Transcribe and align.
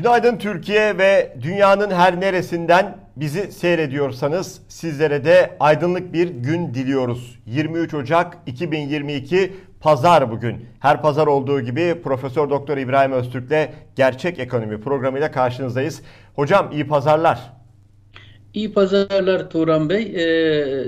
Günaydın 0.00 0.36
Türkiye 0.36 0.98
ve 0.98 1.36
dünyanın 1.42 1.90
her 1.90 2.20
neresinden 2.20 2.96
bizi 3.16 3.52
seyrediyorsanız 3.52 4.62
sizlere 4.68 5.24
de 5.24 5.56
aydınlık 5.60 6.12
bir 6.12 6.28
gün 6.28 6.74
diliyoruz. 6.74 7.38
23 7.46 7.94
Ocak 7.94 8.38
2022 8.46 9.52
Pazar 9.80 10.30
bugün. 10.30 10.66
Her 10.78 11.02
pazar 11.02 11.26
olduğu 11.26 11.60
gibi 11.60 12.02
Profesör 12.02 12.50
Doktor 12.50 12.76
İbrahim 12.76 13.12
Öztürk'le 13.12 13.68
Gerçek 13.96 14.38
Ekonomi 14.38 14.80
programıyla 14.80 15.30
karşınızdayız. 15.30 16.02
Hocam 16.36 16.72
iyi 16.72 16.88
pazarlar. 16.88 17.59
İyi 18.54 18.72
pazarlar 18.72 19.50
Turan 19.50 19.90
Bey. 19.90 20.02
Ee, 20.02 20.84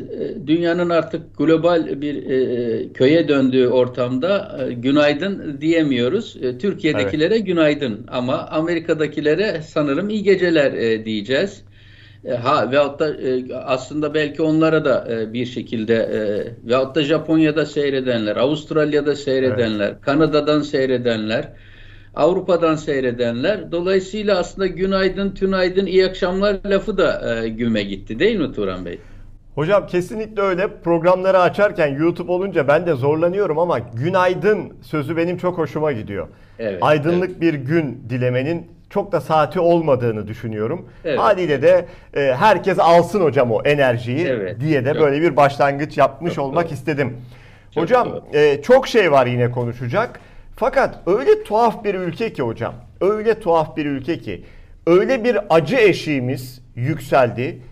dünyanın 0.46 0.90
artık 0.90 1.38
global 1.38 2.00
bir 2.00 2.30
e, 2.30 2.92
köye 2.92 3.28
döndüğü 3.28 3.68
ortamda 3.68 4.58
e, 4.60 4.72
günaydın 4.72 5.60
diyemiyoruz. 5.60 6.36
E, 6.42 6.58
Türkiye'dekilere 6.58 7.34
evet. 7.34 7.46
günaydın 7.46 8.06
ama 8.08 8.46
Amerika'dakilere 8.50 9.62
sanırım 9.62 10.10
iyi 10.10 10.22
geceler 10.22 10.72
e, 10.72 11.04
diyeceğiz. 11.04 11.62
E, 12.24 12.32
ha 12.32 12.70
veyahut 12.70 13.00
da 13.00 13.14
e, 13.14 13.54
aslında 13.54 14.14
belki 14.14 14.42
onlara 14.42 14.84
da 14.84 15.08
e, 15.10 15.32
bir 15.32 15.46
şekilde 15.46 15.94
e, 15.94 16.20
veyahut 16.68 16.94
da 16.94 17.02
Japonya'da 17.02 17.66
seyredenler, 17.66 18.36
Avustralya'da 18.36 19.16
seyredenler, 19.16 19.88
evet. 19.88 20.00
Kanada'dan 20.00 20.62
seyredenler, 20.62 21.52
Avrupa'dan 22.14 22.76
seyredenler. 22.76 23.72
Dolayısıyla 23.72 24.38
aslında 24.38 24.66
günaydın, 24.66 25.30
tünaydın, 25.30 25.86
iyi 25.86 26.06
akşamlar 26.06 26.56
lafı 26.64 26.98
da 26.98 27.34
e, 27.44 27.48
güme 27.48 27.82
gitti 27.82 28.18
değil 28.18 28.40
mi 28.40 28.52
Turan 28.52 28.84
Bey? 28.84 28.98
Hocam 29.54 29.86
kesinlikle 29.86 30.42
öyle. 30.42 30.68
Programları 30.84 31.38
açarken 31.38 31.94
YouTube 31.98 32.32
olunca 32.32 32.68
ben 32.68 32.86
de 32.86 32.94
zorlanıyorum 32.94 33.58
ama 33.58 33.78
günaydın 33.78 34.72
sözü 34.82 35.16
benim 35.16 35.36
çok 35.36 35.58
hoşuma 35.58 35.92
gidiyor. 35.92 36.28
Evet, 36.58 36.78
Aydınlık 36.82 37.30
evet. 37.30 37.40
bir 37.40 37.54
gün 37.54 38.04
dilemenin 38.10 38.66
çok 38.90 39.12
da 39.12 39.20
saati 39.20 39.60
olmadığını 39.60 40.28
düşünüyorum. 40.28 40.88
Evet. 41.04 41.18
Haliyle 41.18 41.62
de 41.62 41.86
e, 42.14 42.20
herkes 42.20 42.78
alsın 42.78 43.20
hocam 43.20 43.52
o 43.52 43.62
enerjiyi 43.62 44.26
evet. 44.26 44.60
diye 44.60 44.84
de 44.84 44.92
çok, 44.92 45.02
böyle 45.02 45.22
bir 45.22 45.36
başlangıç 45.36 45.98
yapmış 45.98 46.38
olmak 46.38 46.66
doğru. 46.66 46.74
istedim. 46.74 47.16
Çok 47.70 47.82
hocam 47.82 48.20
e, 48.32 48.62
çok 48.62 48.88
şey 48.88 49.12
var 49.12 49.26
yine 49.26 49.50
konuşacak. 49.50 50.20
Fakat 50.56 50.98
öyle 51.06 51.44
tuhaf 51.44 51.84
bir 51.84 51.94
ülke 51.94 52.32
ki 52.32 52.42
hocam, 52.42 52.74
öyle 53.00 53.40
tuhaf 53.40 53.76
bir 53.76 53.86
ülke 53.86 54.18
ki, 54.18 54.44
öyle 54.86 55.24
bir 55.24 55.38
acı 55.50 55.76
eşiğimiz 55.76 56.62
yükseldi. 56.74 57.62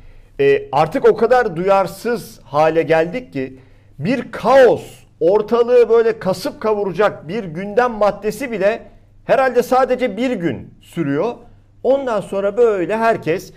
E, 0.41 0.69
artık 0.73 1.09
o 1.09 1.17
kadar 1.17 1.57
duyarsız 1.57 2.41
hale 2.45 2.83
geldik 2.83 3.33
ki 3.33 3.57
bir 3.99 4.33
kaos, 4.33 4.83
ortalığı 5.21 5.89
böyle 5.89 6.19
kasıp 6.19 6.61
kavuracak 6.61 7.29
bir 7.29 7.45
gündem 7.45 7.91
maddesi 7.93 8.53
bile 8.53 8.83
herhalde 9.25 9.63
sadece 9.63 10.17
bir 10.17 10.31
gün 10.31 10.75
sürüyor. 10.81 11.35
Ondan 11.83 12.21
sonra 12.21 12.57
böyle 12.57 12.97
herkes 12.97 13.53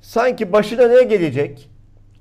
sanki 0.00 0.52
başına 0.52 0.88
ne 0.88 1.02
gelecek? 1.02 1.70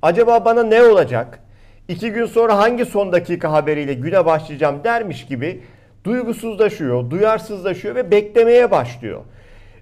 Acaba 0.02 0.46
bana 0.46 0.64
ne 0.64 0.84
olacak? 0.84 1.40
İki 1.88 2.12
gün 2.12 2.26
sonra 2.26 2.58
hangi 2.58 2.86
son 2.86 3.12
dakika 3.12 3.52
haberiyle 3.52 3.94
güne 3.94 4.26
başlayacağım 4.26 4.84
dermiş 4.84 5.26
gibi 5.26 5.62
duygusuzlaşıyor, 6.04 7.10
duyarsızlaşıyor 7.10 7.96
ve 7.96 8.12
beklemeye 8.12 8.72
başlıyor. 8.72 9.22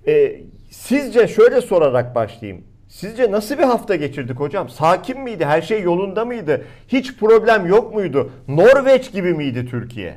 Ee, 0.08 0.42
sizce 0.70 1.28
şöyle 1.28 1.62
sorarak 1.62 2.16
başlayayım. 2.16 2.64
Sizce 2.88 3.32
nasıl 3.32 3.58
bir 3.58 3.64
hafta 3.64 3.96
geçirdik 3.96 4.40
hocam? 4.40 4.70
Sakin 4.70 5.22
miydi? 5.22 5.46
Her 5.46 5.62
şey 5.62 5.82
yolunda 5.82 6.26
mıydı? 6.26 6.62
Hiç 6.88 7.16
problem 7.16 7.66
yok 7.66 7.94
muydu? 7.94 8.32
Norveç 8.48 9.12
gibi 9.12 9.34
miydi 9.34 9.68
Türkiye? 9.72 10.16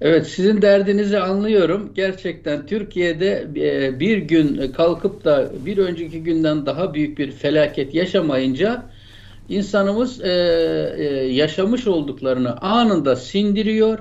Evet 0.00 0.26
sizin 0.26 0.62
derdinizi 0.62 1.18
anlıyorum. 1.18 1.92
Gerçekten 1.94 2.66
Türkiye'de 2.66 3.46
e, 3.56 4.00
bir 4.00 4.18
gün 4.18 4.72
kalkıp 4.72 5.24
da 5.24 5.50
bir 5.66 5.78
önceki 5.78 6.22
günden 6.22 6.66
daha 6.66 6.94
büyük 6.94 7.18
bir 7.18 7.32
felaket 7.32 7.94
yaşamayınca 7.94 8.82
insanımız 9.48 10.20
e, 10.20 10.30
e, 10.98 11.04
yaşamış 11.32 11.86
olduklarını 11.86 12.56
anında 12.60 13.16
sindiriyor 13.16 13.98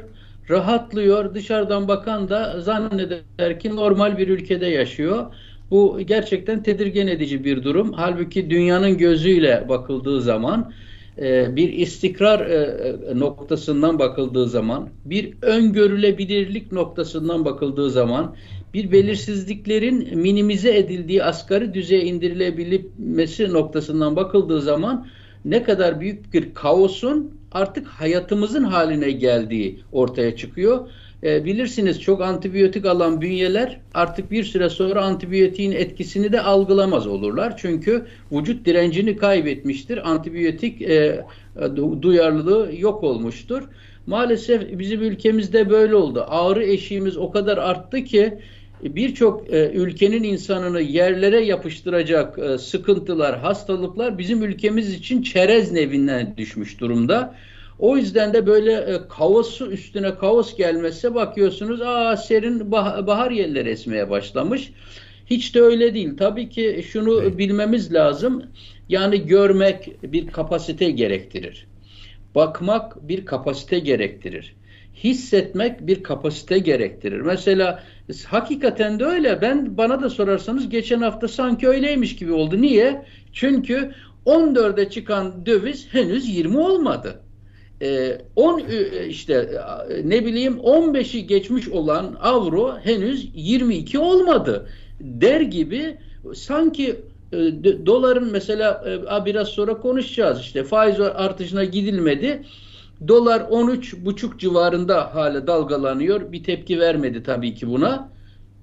rahatlıyor. 0.52 1.36
Dışarıdan 1.36 1.88
bakan 1.88 2.30
da 2.30 2.62
zanneder 2.62 3.60
ki 3.60 3.76
normal 3.76 4.18
bir 4.18 4.28
ülkede 4.28 4.66
yaşıyor. 4.66 5.26
Bu 5.72 6.00
gerçekten 6.06 6.64
tedirgin 6.64 7.08
edici 7.08 7.44
bir 7.44 7.64
durum. 7.64 7.94
Halbuki 7.94 8.50
dünyanın 8.50 8.98
gözüyle 8.98 9.66
bakıldığı 9.70 10.22
zaman 10.22 10.74
e, 11.18 11.56
bir 11.56 11.74
istikrar 11.74 12.40
e, 12.40 12.56
e, 13.12 13.20
noktasından 13.20 14.00
bakıldığı 14.00 14.48
zaman, 14.48 14.90
bir 15.06 15.34
öngörülebilirlik 15.42 16.72
noktasından 16.72 17.46
bakıldığı 17.46 17.90
zaman, 17.90 18.36
bir 18.74 18.92
belirsizliklerin 18.92 20.18
minimize 20.20 20.78
edildiği 20.78 21.24
asgari 21.24 21.74
düzeye 21.74 22.04
indirilebilmesi 22.04 23.54
noktasından 23.54 24.16
bakıldığı 24.16 24.62
zaman 24.62 25.08
ne 25.46 25.64
kadar 25.64 26.02
büyük 26.02 26.34
bir 26.34 26.54
kaosun 26.54 27.41
artık 27.52 27.88
hayatımızın 27.88 28.64
haline 28.64 29.12
geldiği 29.12 29.80
ortaya 29.92 30.36
çıkıyor. 30.36 30.88
E, 31.24 31.46
bilirsiniz 31.46 32.02
çok 32.02 32.22
antibiyotik 32.22 32.86
alan 32.86 33.22
bünyeler 33.22 33.80
artık 33.94 34.32
bir 34.32 34.44
süre 34.44 34.70
sonra 34.70 35.06
antibiyotiğin 35.06 35.72
etkisini 35.72 36.32
de 36.32 36.42
algılamaz 36.42 37.08
olurlar. 37.08 37.58
Çünkü 37.58 38.06
vücut 38.32 38.66
direncini 38.66 39.18
kaybetmiştir. 39.18 40.10
Antibiyotik 40.10 40.82
e, 40.82 41.26
duyarlılığı 42.02 42.72
yok 42.78 43.04
olmuştur. 43.04 43.64
Maalesef 44.08 44.80
bizim 44.80 45.02
ülkemizde 45.02 45.70
böyle 45.70 45.96
oldu. 45.96 46.26
Ağrı 46.28 46.64
eşiğimiz 46.64 47.18
o 47.18 47.32
kadar 47.32 47.58
arttı 47.58 48.04
ki 48.04 48.38
birçok 48.84 49.54
e, 49.54 49.72
ülkenin 49.72 50.24
insanını 50.24 50.82
yerlere 50.82 51.46
yapıştıracak 51.46 52.40
e, 52.40 52.58
sıkıntılar, 52.58 53.40
hastalıklar 53.40 54.18
bizim 54.18 54.44
ülkemiz 54.44 54.94
için 54.94 55.22
çerez 55.22 55.72
nevinden 55.72 56.34
düşmüş 56.38 56.80
durumda. 56.80 57.36
O 57.80 57.98
yüzden 57.98 58.34
de 58.34 58.48
böyle 58.48 58.74
e, 58.74 59.08
kaosu 59.10 59.72
üstüne 59.72 60.16
kaos 60.16 60.58
gelmezse 60.58 61.16
bakıyorsunuz 61.16 61.82
aa 61.82 62.18
serin 62.18 62.72
bah 62.72 63.08
bahar 63.08 63.32
yerleri 63.32 63.70
esmeye 63.70 64.10
başlamış. 64.10 64.72
Hiç 65.26 65.56
de 65.56 65.62
öyle 65.62 65.94
değil. 65.94 66.18
Tabii 66.18 66.50
ki 66.50 66.86
şunu 66.92 67.22
evet. 67.22 67.38
bilmemiz 67.38 67.94
lazım. 67.94 68.44
Yani 68.90 69.26
görmek 69.26 70.04
bir 70.04 70.28
kapasite 70.28 70.92
gerektirir. 70.92 71.68
Bakmak 72.36 73.08
bir 73.08 73.26
kapasite 73.26 73.80
gerektirir 73.80 74.56
hissetmek 75.04 75.88
bir 75.88 76.04
kapasite 76.04 76.60
gerektirir. 76.60 77.22
Mesela 77.22 77.84
hakikaten 78.28 79.00
de 79.00 79.06
öyle. 79.06 79.42
Ben 79.42 79.78
bana 79.78 80.02
da 80.02 80.10
sorarsanız 80.10 80.70
geçen 80.70 81.02
hafta 81.02 81.28
sanki 81.28 81.68
öyleymiş 81.68 82.16
gibi 82.16 82.32
oldu. 82.32 82.62
Niye? 82.62 83.06
Çünkü 83.34 83.92
14'e 84.26 84.90
çıkan 84.90 85.46
döviz 85.46 85.88
henüz 85.92 86.30
20 86.30 86.58
olmadı. 86.58 87.20
Ee, 87.82 88.22
10 88.36 88.62
işte 89.10 89.50
ne 90.04 90.26
bileyim 90.26 90.54
15'i 90.54 91.28
geçmiş 91.28 91.70
olan 91.70 92.18
avro 92.22 92.78
henüz 92.84 93.30
22 93.34 94.00
olmadı. 94.00 94.70
Der 95.00 95.42
gibi 95.42 95.98
sanki 96.34 96.96
e, 97.34 97.38
doların 97.86 98.32
mesela 98.32 98.84
e, 99.22 99.26
biraz 99.26 99.48
sonra 99.48 99.78
konuşacağız 99.78 100.40
işte 100.42 100.64
faiz 100.64 101.00
artışına 101.00 101.64
gidilmedi 101.64 102.44
Dolar 103.08 103.42
13,5 103.42 104.38
civarında 104.38 105.16
hala 105.16 105.48
dalgalanıyor. 105.48 106.32
Bir 106.32 106.44
tepki 106.44 106.80
vermedi 106.80 107.24
tabii 107.24 107.56
ki 107.56 107.68
buna. 107.68 108.10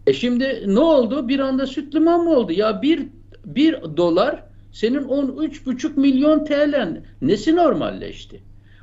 E 0.06 0.12
şimdi 0.12 0.65
ne 0.66 0.81
oldu? 0.81 1.28
Bir 1.28 1.38
anda 1.38 1.66
süt 1.66 1.94
liman 1.94 2.25
mı 2.25 2.31
oldu? 2.31 2.53
Ya 2.53 2.82
bir, 2.82 3.06
bir 3.44 3.82
dolar 3.97 4.43
senin 4.72 5.03
13,5 5.03 6.00
milyon 6.00 6.44
TL 6.44 7.03
nesi 7.22 7.56
normalleşti? 7.56 8.42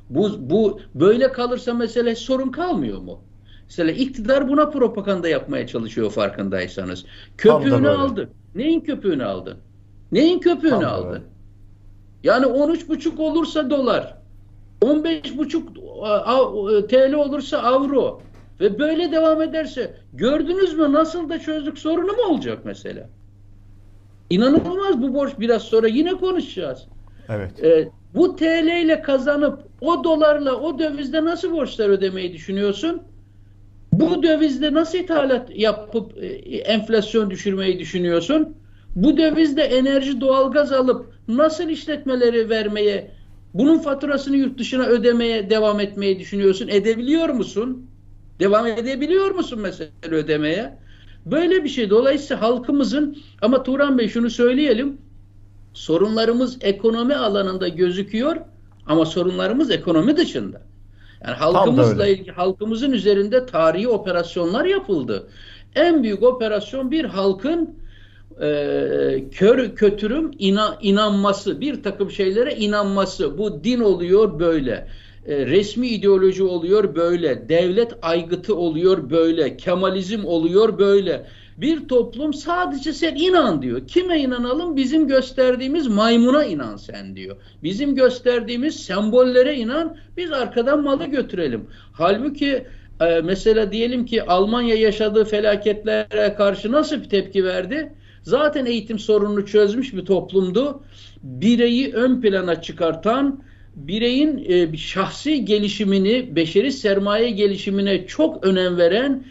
Bu, 0.10 0.50
bu 0.50 0.80
böyle 0.96 1.32
kalırsa 1.32 1.74
mesela 1.74 2.16
sorun 2.16 2.50
kalmıyor 2.50 3.00
mu? 3.00 3.20
Mesela 3.66 3.92
iktidar 3.92 4.50
buna 4.50 4.70
propaganda 4.70 5.30
yapmaya 5.30 5.68
çalışıyor 5.68 6.12
farkındaysanız. 6.12 7.06
Köpüğünü 7.38 7.90
aldı. 7.90 8.30
Neyin 8.56 8.82
köpüğünü 8.82 9.26
aldı? 9.26 9.58
Neyin 10.12 10.40
köpüğünü 10.40 10.70
Tam 10.70 10.86
aldı? 10.86 11.10
Böyle. 11.10 11.24
Yani 12.24 12.46
13,5 12.46 13.22
olursa 13.22 13.70
dolar 13.70 14.25
15,5 14.82 16.88
TL 16.88 17.14
olursa 17.14 17.58
avro 17.58 18.22
ve 18.60 18.80
böyle 18.80 19.12
devam 19.12 19.42
ederse 19.42 19.98
gördünüz 20.14 20.74
mü 20.74 20.94
nasıl 20.94 21.30
da 21.30 21.40
çözdük 21.40 21.80
sorunu 21.80 22.12
mu 22.12 22.24
olacak 22.30 22.60
mesela? 22.66 23.10
İnanılmaz 24.30 25.02
bu 25.02 25.14
borç 25.14 25.34
biraz 25.40 25.62
sonra 25.62 25.88
yine 25.88 26.14
konuşacağız. 26.14 26.88
Evet. 27.30 27.64
Ee, 27.64 27.90
bu 28.16 28.36
TL 28.36 28.84
ile 28.84 29.02
kazanıp 29.02 29.64
o 29.82 30.04
dolarla 30.04 30.56
o 30.56 30.80
dövizde 30.80 31.26
nasıl 31.26 31.52
borçlar 31.52 31.90
ödemeyi 31.90 32.34
düşünüyorsun? 32.34 33.04
Bu 33.94 34.24
dövizde 34.24 34.74
nasıl 34.74 34.98
ithalat 34.98 35.50
yapıp 35.56 36.24
e, 36.24 36.28
enflasyon 36.58 37.30
düşürmeyi 37.30 37.80
düşünüyorsun? 37.80 38.58
Bu 38.96 39.18
dövizde 39.18 39.62
enerji 39.62 40.22
doğalgaz 40.22 40.72
alıp 40.72 41.14
nasıl 41.28 41.70
işletmeleri 41.70 42.50
vermeye 42.50 43.12
bunun 43.56 43.80
faturasını 43.80 44.38
yurt 44.38 44.60
dışına 44.60 44.86
ödemeye 44.86 45.50
devam 45.50 45.80
etmeyi 45.80 46.20
düşünüyorsun. 46.20 46.68
Edebiliyor 46.68 47.30
musun? 47.30 47.90
Devam 48.40 48.68
edebiliyor 48.68 49.32
musun 49.32 49.60
mesela 49.62 49.90
ödemeye? 50.04 50.78
Böyle 51.26 51.64
bir 51.64 51.70
şey. 51.70 51.90
Dolayısıyla 51.90 52.42
halkımızın 52.42 53.18
ama 53.42 53.64
Turan 53.64 53.98
Bey 53.98 54.08
şunu 54.10 54.30
söyleyelim. 54.30 54.98
Sorunlarımız 55.74 56.58
ekonomi 56.62 57.16
alanında 57.16 57.68
gözüküyor 57.68 58.36
ama 58.86 59.06
sorunlarımız 59.06 59.72
ekonomi 59.72 60.18
dışında. 60.18 60.62
Yani 61.26 61.36
halkımızla 61.36 62.08
ilgili 62.08 62.32
halkımızın 62.32 62.92
üzerinde 62.92 63.46
tarihi 63.46 63.88
operasyonlar 63.88 64.66
yapıldı. 64.66 65.28
En 65.76 66.04
büyük 66.04 66.24
operasyon 66.24 66.92
bir 66.92 67.06
halkın 67.06 67.76
e, 68.42 69.30
kör 69.32 69.76
kötürüm 69.76 70.32
ina, 70.40 70.78
inanması, 70.82 71.62
bir 71.62 71.84
takım 71.84 72.12
şeylere 72.12 72.56
inanması. 72.56 73.38
Bu 73.38 73.64
din 73.64 73.80
oluyor 73.80 74.40
böyle. 74.40 74.88
E, 75.28 75.46
resmi 75.46 75.88
ideoloji 75.88 76.44
oluyor 76.44 76.96
böyle. 76.96 77.50
Devlet 77.50 77.94
aygıtı 78.02 78.56
oluyor 78.56 79.10
böyle. 79.10 79.58
Kemalizm 79.58 80.26
oluyor 80.26 80.78
böyle. 80.78 81.26
Bir 81.58 81.88
toplum 81.88 82.34
sadece 82.34 82.94
sen 82.94 83.16
inan 83.16 83.62
diyor. 83.62 83.88
Kime 83.88 84.20
inanalım? 84.20 84.76
Bizim 84.76 85.08
gösterdiğimiz 85.08 85.88
maymuna 85.88 86.46
inan 86.46 86.76
sen 86.78 87.16
diyor. 87.16 87.36
Bizim 87.64 87.96
gösterdiğimiz 87.96 88.76
sembollere 88.76 89.56
inan. 89.56 89.98
Biz 90.18 90.32
arkadan 90.32 90.84
malı 90.84 91.06
götürelim. 91.06 91.68
Halbuki 91.92 92.66
e, 93.02 93.22
mesela 93.22 93.72
diyelim 93.72 94.06
ki 94.06 94.24
Almanya 94.24 94.76
yaşadığı 94.76 95.26
felaketlere 95.26 96.36
karşı 96.38 96.72
nasıl 96.72 97.04
bir 97.04 97.10
tepki 97.10 97.44
verdi? 97.44 97.94
Zaten 98.26 98.66
eğitim 98.66 99.00
sorununu 99.00 99.46
çözmüş 99.46 99.94
bir 99.94 100.06
toplumdu. 100.06 100.84
Bireyi 101.24 101.94
ön 101.94 102.22
plana 102.22 102.62
çıkartan, 102.62 103.44
bireyin 103.76 104.46
e, 104.50 104.78
şahsi 104.78 105.46
gelişimini, 105.46 106.36
beşeri 106.36 106.72
sermaye 106.72 107.30
gelişimine 107.30 108.08
çok 108.08 108.46
önem 108.46 108.78
veren 108.78 109.26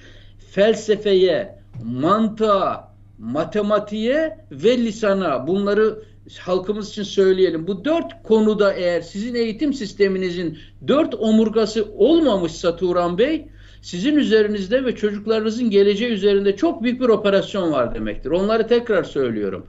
felsefeye, 0.51 1.59
mantığa, 1.85 2.95
matematiğe 3.19 4.39
ve 4.51 4.79
lisana 4.79 5.47
bunları 5.47 6.03
halkımız 6.41 6.89
için 6.89 7.03
söyleyelim. 7.03 7.67
Bu 7.67 7.85
dört 7.85 8.23
konuda 8.23 8.73
eğer 8.73 9.01
sizin 9.01 9.35
eğitim 9.35 9.73
sisteminizin 9.73 10.59
dört 10.89 11.15
omurgası 11.15 11.89
olmamışsa 11.97 12.77
Turan 12.77 13.19
Bey 13.19 13.49
sizin 13.85 14.17
üzerinizde 14.17 14.85
ve 14.85 14.97
çocuklarınızın 14.97 15.71
geleceği 15.71 16.11
üzerinde 16.11 16.57
çok 16.57 16.83
büyük 16.83 17.01
bir 17.01 17.09
operasyon 17.09 17.73
var 17.73 17.95
demektir. 17.95 18.31
Onları 18.31 18.67
tekrar 18.67 19.05
söylüyorum. 19.05 19.67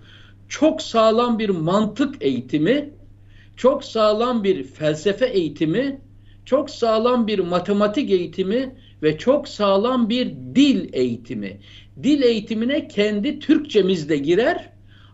Çok 0.49 0.81
sağlam 0.81 1.39
bir 1.39 1.49
mantık 1.49 2.15
eğitimi, 2.21 2.89
çok 3.55 3.83
sağlam 3.83 4.43
bir 4.43 4.63
felsefe 4.63 5.25
eğitimi, 5.25 6.01
çok 6.45 6.69
sağlam 6.69 7.27
bir 7.27 7.39
matematik 7.39 8.11
eğitimi 8.11 8.75
ve 9.03 9.17
çok 9.17 9.47
sağlam 9.47 10.09
bir 10.09 10.27
dil 10.55 10.89
eğitimi. 10.93 11.59
Dil 12.03 12.21
eğitimine 12.21 12.87
kendi 12.87 13.39
Türkçemiz 13.39 14.09
de 14.09 14.17
girer 14.17 14.69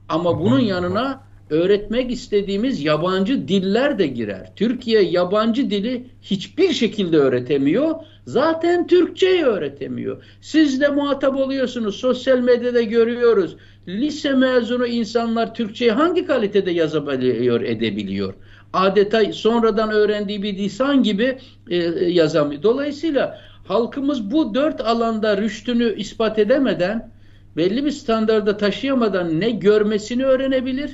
ama 0.09 0.39
bunun 0.39 0.59
yanına 0.59 1.24
öğretmek 1.50 2.12
istediğimiz 2.12 2.83
yabancı 2.83 3.47
diller 3.47 4.00
de 4.00 4.07
girer. 4.07 4.51
Türkiye 4.56 5.01
yabancı 5.01 5.69
dili 5.69 6.07
hiçbir 6.21 6.74
şekilde 6.74 7.18
öğretemiyor. 7.18 7.95
Zaten 8.25 8.88
Türkçeyi 8.88 9.44
öğretemiyor. 9.44 10.23
Siz 10.41 10.81
de 10.81 10.88
muhatap 10.88 11.35
oluyorsunuz. 11.35 11.95
Sosyal 11.95 12.39
medyada 12.39 12.81
görüyoruz. 12.81 13.56
Lise 13.88 14.33
mezunu 14.33 14.88
insanlar 14.88 15.56
Türkçeyi 15.56 15.91
hangi 15.91 16.25
kalitede 16.25 16.71
yazabiliyor, 16.71 17.62
edebiliyor? 17.62 18.33
Adeta 18.73 19.33
sonradan 19.33 19.91
öğrendiği 19.91 20.44
bir 20.44 20.57
lisan 20.57 21.03
gibi 21.03 21.38
e, 21.69 21.75
yazamıyor. 22.09 22.63
Dolayısıyla 22.63 23.41
halkımız 23.68 24.31
bu 24.31 24.56
dört 24.56 24.81
alanda 24.81 25.38
rüştünü 25.38 25.95
ispat 25.95 26.39
edemeden, 26.39 27.12
belli 27.57 27.85
bir 27.85 27.91
standarda 27.91 28.57
taşıyamadan 28.57 29.39
ne 29.39 29.50
görmesini 29.50 30.25
öğrenebilir, 30.25 30.91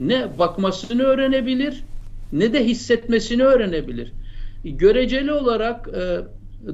ne 0.00 0.38
bakmasını 0.38 1.02
öğrenebilir, 1.02 1.84
ne 2.32 2.52
de 2.52 2.64
hissetmesini 2.64 3.44
öğrenebilir. 3.44 4.12
Göreceli 4.64 5.32
olarak 5.32 5.88
e, 5.88 6.18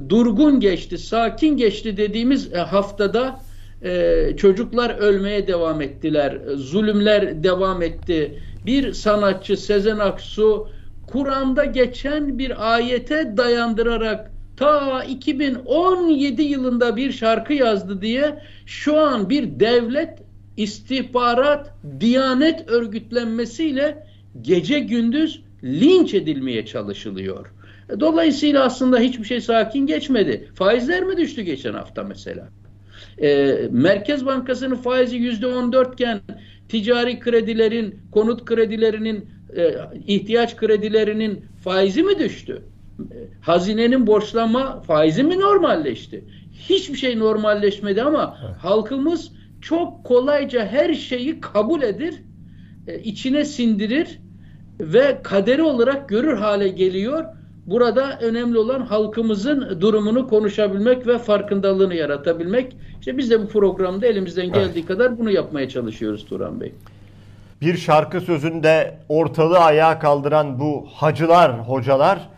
durgun 0.09 0.59
geçti, 0.59 0.97
sakin 0.97 1.57
geçti 1.57 1.97
dediğimiz 1.97 2.53
e, 2.53 2.57
haftada 2.57 3.39
e, 3.83 4.33
çocuklar 4.37 4.89
ölmeye 4.89 5.47
devam 5.47 5.81
ettiler, 5.81 6.41
zulümler 6.55 7.43
devam 7.43 7.81
etti. 7.81 8.39
Bir 8.65 8.93
sanatçı 8.93 9.57
Sezen 9.57 9.99
Aksu 9.99 10.67
Kur'an'da 11.07 11.65
geçen 11.65 12.39
bir 12.39 12.73
ayete 12.73 13.37
dayandırarak 13.37 14.31
ta 14.57 15.03
2017 15.03 16.41
yılında 16.41 16.95
bir 16.95 17.11
şarkı 17.11 17.53
yazdı 17.53 18.01
diye 18.01 18.39
şu 18.65 18.99
an 18.99 19.29
bir 19.29 19.59
devlet 19.59 20.09
istihbarat, 20.57 21.73
diyanet 21.99 22.69
örgütlenmesiyle 22.69 24.07
gece 24.41 24.79
gündüz 24.79 25.41
linç 25.63 26.13
edilmeye 26.13 26.65
çalışılıyor. 26.65 27.45
Dolayısıyla 27.99 28.63
aslında 28.63 28.99
hiçbir 28.99 29.25
şey 29.25 29.41
sakin 29.41 29.87
geçmedi. 29.87 30.49
Faizler 30.55 31.03
mi 31.03 31.17
düştü 31.17 31.41
geçen 31.41 31.73
hafta 31.73 32.03
mesela? 32.03 32.49
E, 33.21 33.57
Merkez 33.71 34.25
Bankası'nın 34.25 34.75
faizi 34.75 35.15
yüzde 35.15 35.47
on 35.47 35.73
dörtken 35.73 36.21
ticari 36.69 37.19
kredilerin, 37.19 37.99
konut 38.11 38.45
kredilerinin, 38.45 39.29
e, 39.55 39.75
ihtiyaç 40.07 40.55
kredilerinin 40.55 41.45
faizi 41.63 42.03
mi 42.03 42.19
düştü? 42.19 42.61
E, 42.99 43.17
hazinenin 43.41 44.07
borçlanma 44.07 44.81
faizi 44.81 45.23
mi 45.23 45.39
normalleşti? 45.39 46.23
Hiçbir 46.69 46.97
şey 46.97 47.19
normalleşmedi 47.19 48.03
ama 48.03 48.37
evet. 48.45 48.55
halkımız 48.57 49.31
çok 49.61 50.03
kolayca 50.03 50.65
her 50.65 50.93
şeyi 50.93 51.39
kabul 51.39 51.81
edir, 51.81 52.15
e, 52.87 52.99
içine 52.99 53.45
sindirir 53.45 54.19
ve 54.79 55.19
kaderi 55.23 55.61
olarak 55.63 56.09
görür 56.09 56.37
hale 56.37 56.67
geliyor. 56.67 57.25
Burada 57.67 58.19
önemli 58.19 58.57
olan 58.57 58.81
halkımızın 58.81 59.81
durumunu 59.81 60.27
konuşabilmek 60.27 61.07
ve 61.07 61.17
farkındalığını 61.17 61.95
yaratabilmek. 61.95 62.77
İşte 62.99 63.17
biz 63.17 63.31
de 63.31 63.41
bu 63.41 63.47
programda 63.47 64.07
elimizden 64.07 64.47
geldiği 64.47 64.79
evet. 64.79 64.87
kadar 64.87 65.19
bunu 65.19 65.31
yapmaya 65.31 65.69
çalışıyoruz 65.69 66.25
Turan 66.25 66.61
Bey. 66.61 66.73
Bir 67.61 67.77
şarkı 67.77 68.21
sözünde 68.21 68.99
ortalığı 69.09 69.59
ayağa 69.59 69.99
kaldıran 69.99 70.59
bu 70.59 70.87
hacılar, 70.93 71.59
hocalar 71.59 72.29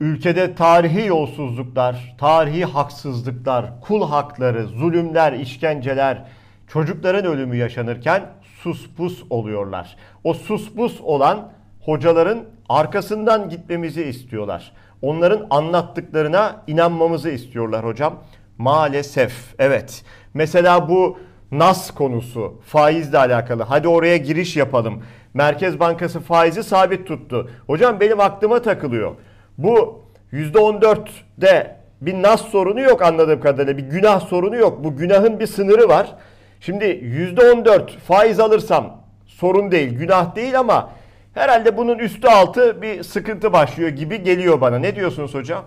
ülkede 0.00 0.54
tarihi 0.54 1.06
yolsuzluklar, 1.06 2.14
tarihi 2.18 2.64
haksızlıklar, 2.64 3.80
kul 3.80 4.08
hakları, 4.08 4.66
zulümler, 4.66 5.32
işkenceler, 5.32 6.24
çocukların 6.68 7.24
ölümü 7.24 7.56
yaşanırken 7.56 8.22
suspus 8.62 9.22
oluyorlar. 9.30 9.96
O 10.24 10.34
suspus 10.34 11.00
olan 11.00 11.52
hocaların 11.84 12.38
arkasından 12.68 13.48
gitmemizi 13.48 14.02
istiyorlar. 14.04 14.72
Onların 15.02 15.46
anlattıklarına 15.50 16.62
inanmamızı 16.66 17.30
istiyorlar 17.30 17.84
hocam. 17.84 18.14
Maalesef 18.58 19.54
evet. 19.58 20.04
Mesela 20.34 20.88
bu 20.88 21.18
NAS 21.50 21.90
konusu 21.90 22.60
faizle 22.66 23.18
alakalı. 23.18 23.62
Hadi 23.62 23.88
oraya 23.88 24.16
giriş 24.16 24.56
yapalım. 24.56 25.02
Merkez 25.34 25.80
Bankası 25.80 26.20
faizi 26.20 26.62
sabit 26.62 27.06
tuttu. 27.06 27.50
Hocam 27.66 28.00
benim 28.00 28.20
aklıma 28.20 28.62
takılıyor. 28.62 29.14
Bu 29.58 30.02
%14'de 30.32 31.76
bir 32.00 32.22
NAS 32.22 32.42
sorunu 32.42 32.80
yok 32.80 33.02
anladığım 33.02 33.40
kadarıyla. 33.40 33.76
Bir 33.76 33.82
günah 33.82 34.20
sorunu 34.20 34.56
yok. 34.56 34.84
Bu 34.84 34.96
günahın 34.96 35.40
bir 35.40 35.46
sınırı 35.46 35.88
var. 35.88 36.14
Şimdi 36.60 36.84
%14 36.84 37.98
faiz 37.98 38.40
alırsam 38.40 39.02
sorun 39.26 39.70
değil, 39.70 39.98
günah 39.98 40.36
değil 40.36 40.58
ama 40.58 40.90
herhalde 41.34 41.76
bunun 41.76 41.98
üstü 41.98 42.28
altı 42.28 42.82
bir 42.82 43.02
sıkıntı 43.02 43.52
başlıyor 43.52 43.88
gibi 43.90 44.22
geliyor 44.22 44.60
bana. 44.60 44.78
Ne 44.78 44.96
diyorsunuz 44.96 45.34
hocam? 45.34 45.64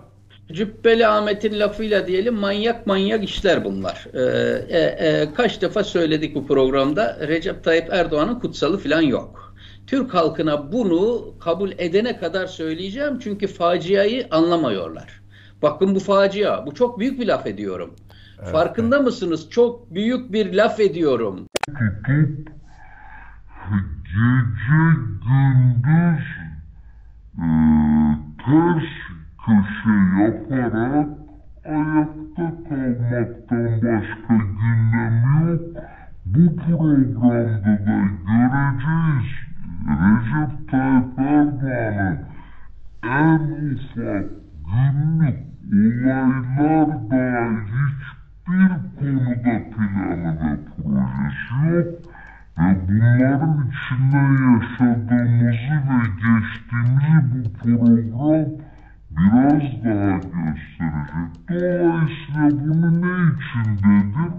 Cübbeli 0.52 1.06
Ahmet'in 1.06 1.60
lafıyla 1.60 2.06
diyelim 2.06 2.34
manyak 2.34 2.86
manyak 2.86 3.24
işler 3.24 3.64
bunlar. 3.64 4.06
Ee, 4.14 4.18
e, 4.68 4.80
e, 4.80 5.34
kaç 5.34 5.62
defa 5.62 5.84
söyledik 5.84 6.34
bu 6.34 6.46
programda 6.46 7.28
Recep 7.28 7.64
Tayyip 7.64 7.92
Erdoğan'ın 7.92 8.40
kutsalı 8.40 8.78
falan 8.78 9.02
yok. 9.02 9.54
Türk 9.86 10.14
halkına 10.14 10.72
bunu 10.72 11.34
kabul 11.40 11.72
edene 11.78 12.16
kadar 12.16 12.46
söyleyeceğim 12.46 13.18
çünkü 13.18 13.46
faciayı 13.46 14.26
anlamıyorlar. 14.30 15.20
Bakın 15.62 15.94
bu 15.94 16.00
facia, 16.00 16.66
bu 16.66 16.74
çok 16.74 16.98
büyük 16.98 17.20
bir 17.20 17.26
laf 17.26 17.46
ediyorum. 17.46 17.94
Evet, 18.38 18.52
Farkında 18.52 18.96
evet. 18.96 19.06
mısınız? 19.06 19.50
Çok 19.50 19.94
büyük 19.94 20.32
bir 20.32 20.54
laf 20.54 20.80
ediyorum. 20.80 21.46
Gece 24.08 24.84
gündüz 25.24 26.26
e, 27.38 27.48
ters 28.44 28.90
köşe 29.44 29.96
yaparak 30.22 31.08
ayakta 31.64 32.46
kalmaktan 32.68 33.82
başka 33.82 34.34
gündem 34.34 35.14
yok. 35.48 35.60
Bu 36.26 36.56
programda 36.56 37.74
da 37.86 37.98
göreceğiz 38.26 39.28
Recep 39.88 40.70
Tayyip 40.70 41.18
Erdoğan'ın 41.18 42.18
en 43.02 43.40
ufak 43.74 44.26
günlük 44.68 45.38
olaylar 45.72 46.88
dahi 47.10 47.56
hiç 47.66 48.02
bir 48.48 48.72
konuda 48.98 49.56
plan 49.76 51.30
biraz 52.58 53.40
daha 53.40 54.28
gösterecek. 59.38 60.22
Dolayısıyla 61.48 62.50
bunu 62.50 63.02
ne 63.02 63.32
için 63.32 63.68
dedim? 63.78 64.32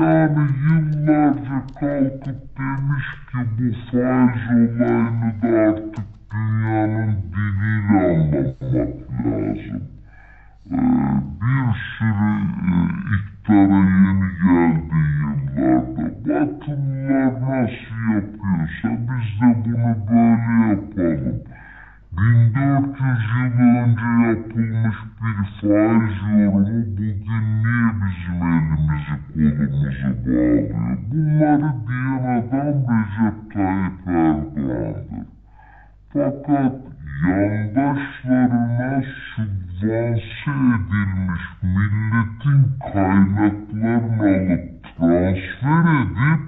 Yani 0.00 0.48
yıllarca 0.68 1.66
kalkıp 1.80 2.58
demiş 2.58 3.06
ki 3.30 3.38
bu 3.58 3.68
faiz 3.90 4.50
olayını 4.50 5.42
da 5.42 5.48
artık 5.70 6.06
dünyanın 6.32 7.16
diliyle 7.32 7.98
anlatmak 8.00 8.92
lazım. 9.26 9.82
Ee, 10.70 10.76
bir 11.40 11.74
sürü 11.98 12.32
e, 12.64 13.33
iktidara 13.44 13.76
yeni 13.76 14.28
geldi 14.42 14.98
yıllarda. 15.24 16.06
Batılılar 16.24 17.32
nasıl 17.40 18.00
yapıyorsa 18.14 18.88
biz 18.90 19.28
de 19.40 19.48
bunu 19.64 19.92
böyle 20.10 20.54
yapalım. 20.68 21.38
1400 22.12 23.20
yıl 23.36 23.56
önce 23.60 24.10
yapılmış 24.28 24.98
bir 25.20 25.38
faiz 25.60 26.18
yorumu 26.38 26.82
bugün 26.96 27.44
niye 27.64 27.88
bizim 28.00 28.40
elimizi 28.42 29.14
kolumuzu 29.28 30.10
bağlıyor? 30.24 30.74
Bunları 31.10 31.72
diyen 31.88 32.24
adam 32.38 32.76
Recep 32.88 33.38
Tayyip 33.52 33.98
Erdoğan'dır. 34.06 35.26
Fakat 36.12 36.76
yandaşlarına 37.28 39.02
sübvanse 39.84 40.50
edilmiş 40.50 41.42
milletin 41.62 42.60
kaynaklarını 42.92 44.26
alıp 44.26 44.84
transfer 44.96 45.84
edip 46.02 46.42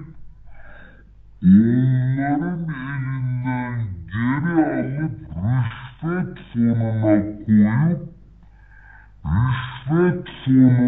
onların 1.44 2.68
elinden 2.68 3.78
geri 4.12 4.54
alıp 4.64 5.16
rüşvet 5.36 6.34
fonuna 6.52 7.16
koyup 7.46 8.00
rüşvet 9.26 10.24
fonundan 10.44 10.85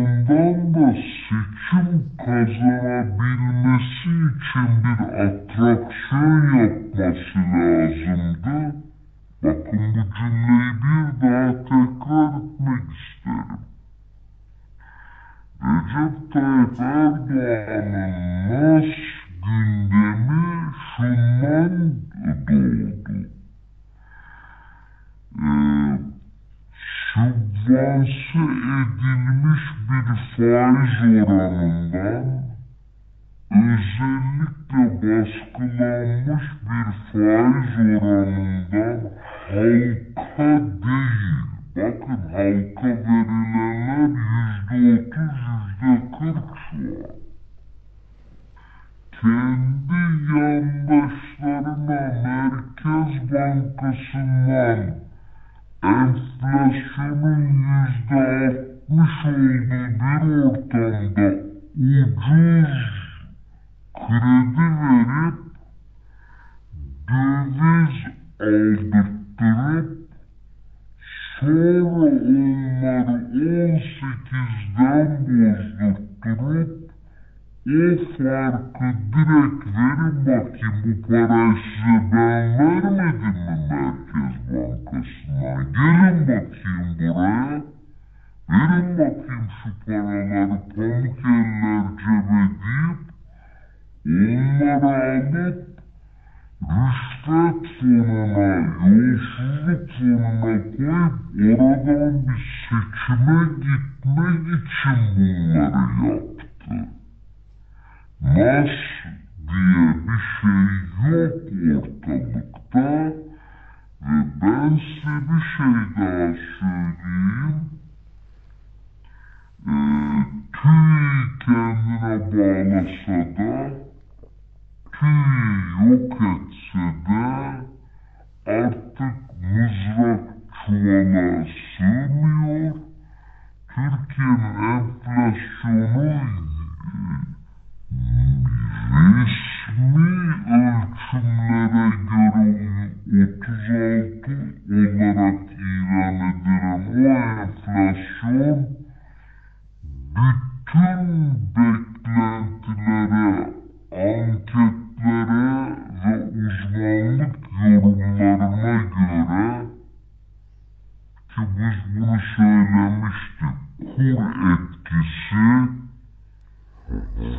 biz 161.56 161.96
bunu 161.96 162.18
söylemiştik 162.36 163.56
kur 163.78 164.30
etkisi 164.52 165.78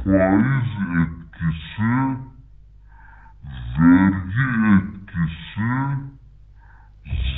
faiz 0.03 0.71
etkisi, 1.01 1.91
vergi 3.79 4.47
etkisi, 4.75 5.71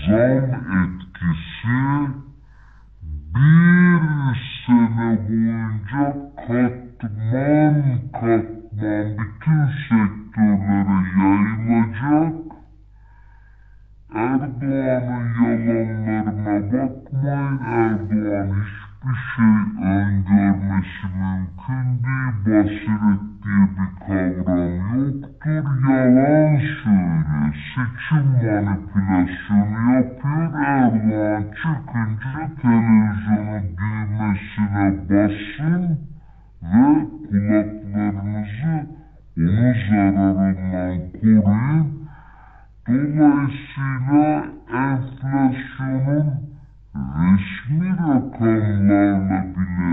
zam 0.06 0.50
etkisi 0.82 1.80
bir 3.36 4.02
sene 4.66 5.10
boyunca 5.30 6.06
katman 6.48 7.78
katman 8.12 9.18
bütün 9.18 9.66
sektörlere 9.90 11.00
yayılacak. 11.18 12.51
Erdoğan'ın 14.16 15.26
yalanlarına 15.44 16.56
bakmayın. 16.74 17.60
Erdoğan 17.66 18.48
hiçbir 18.48 19.18
şey 19.36 19.56
öngörmesi 19.88 21.06
mümkün 21.20 21.88
değil. 22.04 22.34
Basiret 22.46 23.24
diye 23.44 23.66
bir 23.76 23.92
kavram 24.06 24.74
yoktur. 25.00 25.66
Yalan 25.90 26.60
söylüyor. 26.84 27.56
Seçim 27.72 28.28
manipülasyonu 28.32 29.94
yapıyor. 29.96 30.52
Erdoğan 30.66 31.44
çıkınca 31.44 32.42
televizyonun 32.62 33.66
düğmesine 33.78 34.88
basın 35.10 36.00
ve 36.64 37.08
kulaklarınızı 37.30 38.88
onun 39.38 39.74
zararından 39.90 41.00
koruyun. 41.22 42.01
Dolayısıyla 42.88 44.46
enflasyonun 44.74 46.28
resmi 46.96 47.90
rakamlarla 47.90 49.46
bile 49.56 49.92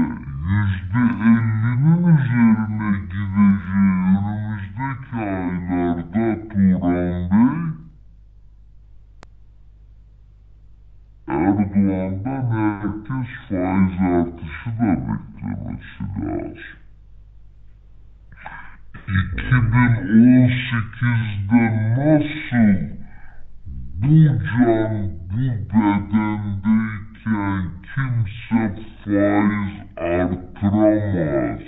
yüzde 0.48 1.02
ellinin 1.28 2.16
üzerine 2.16 2.90
gideceği 2.98 4.18
önümüzdeki 4.18 5.16
aylarda 5.16 6.48
Turan 6.48 7.28
Bey 7.28 7.58
Erdoğan'dan 11.28 12.44
herkes 12.50 13.30
faiz 13.48 14.00
artışı 14.00 14.70
da 14.78 14.90
beklemesi 15.08 16.02
lazım. 16.20 16.77
2018'de 19.08 21.64
nasıl 21.96 22.76
bu 23.94 24.20
can 24.44 24.92
bu 25.30 25.46
bedendeyken 25.70 27.62
kimse 27.94 28.62
faiz 29.04 29.74
artıramaz. 29.96 31.60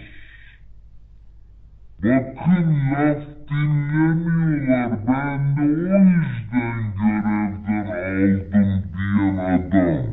Bakın 2.02 2.68
laf 2.92 3.22
dinlemiyorlar. 3.50 4.90
Ben 5.08 5.40
de 5.56 5.60
o 5.60 5.62
yüzden 5.98 6.80
görevden 6.96 7.86
aldım 7.86 8.70
diyen 8.96 9.36
adam. 9.36 10.06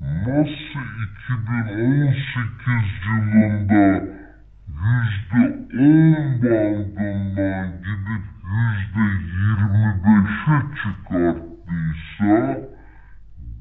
Nasıl 0.00 0.88
2018 1.24 2.84
yılında 3.08 4.17
yüzde 4.82 5.42
on 5.78 6.18
bandından 6.52 7.68
gidip 7.84 8.24
yüzde 8.44 9.06
yirmi 9.36 9.90
beşe 10.04 10.58
çıkarttıysa 10.82 12.36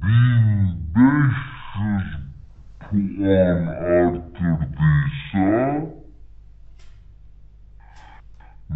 bin 0.04 0.62
beş 0.96 1.38
yüz 1.80 2.10
puan 2.80 3.62
artırdıysa 3.98 5.48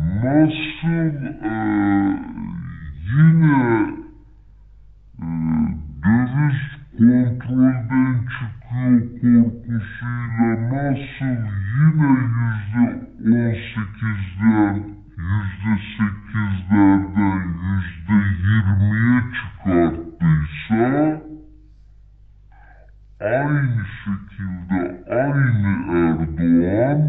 nasıl 0.04 1.16
e, 1.44 1.56
yine 3.16 3.62
e, 5.20 5.28
döviz 6.04 6.62
kontrolden 6.98 8.16
çıkıyor 8.72 9.12
korkusuyla 9.22 10.50
nasıl 10.70 11.42
yine 11.78 12.12
yüzde 12.32 12.86
on 13.26 13.54
sekizden 13.74 14.76
yüzde 15.18 15.74
sekizlerden 15.98 17.42
yüzde 17.64 18.18
yirmiye 18.44 19.22
çıkarttıysa 19.38 20.86
aynı 23.22 23.84
şekilde 24.04 24.80
aynı 25.10 25.72
Erdoğan 25.92 27.02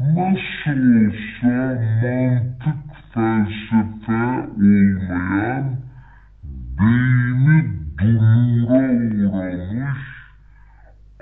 nasıl 0.00 1.06
olsa 1.06 1.56
mantık 2.02 2.80
felsefe 3.14 4.24
olmayan 4.56 5.76
beyni 6.78 7.58
dumura 7.98 8.82
uğramış 9.28 10.13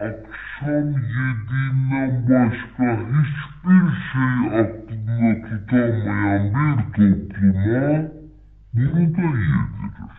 akşam 0.09 0.89
yediğinden 0.91 2.13
başka 2.29 2.87
hiçbir 2.97 3.85
şey 4.13 4.61
aklında 4.61 5.49
tutamayan 5.49 6.55
bir 6.55 6.79
topluma 6.83 8.23
bunu 8.75 9.17
da 9.17 9.23
yedirir. 9.23 10.19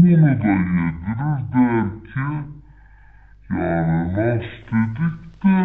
Bunu 0.00 0.26
da 0.26 0.54
yedirir 0.54 1.38
der 1.52 1.86
ki 2.12 2.28
yani 3.50 4.12
nas 4.12 4.46
dedik 4.70 5.44
de 5.44 5.56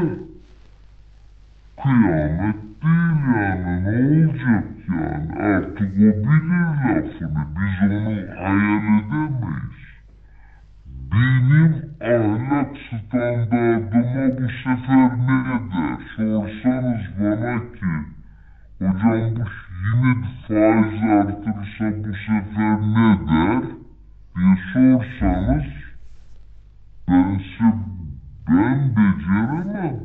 kıyamet 1.84 2.56
değil 2.84 3.18
yani 3.36 3.84
ne 3.84 4.28
olacak 4.28 4.66
yani 4.90 5.32
artık 5.40 5.92
o 5.94 6.12
bilir 6.24 6.68
lafını 6.90 7.44
biz 7.56 7.92
onu 7.92 8.16
hayal 8.40 8.84
edemeyiz. 9.00 9.81
Benim 11.12 11.96
ahlak 12.02 12.78
standardıma 12.88 14.38
bu 14.38 14.48
sefer 14.64 15.10
ne 15.28 15.40
eder? 15.56 16.00
Sorsanız 16.16 17.02
bana 17.20 17.60
ki 17.60 17.94
hocam 18.80 19.36
bu 19.36 19.46
yine 19.84 20.14
faiz 20.48 21.04
artırırsa 21.04 22.04
bu 22.04 22.14
sefer 22.14 22.82
ne 22.82 23.20
der? 23.28 23.64
diye 24.36 24.56
sorsanız 24.74 25.66
ben 27.08 27.40
ben 28.48 28.96
beceremem. 28.96 30.00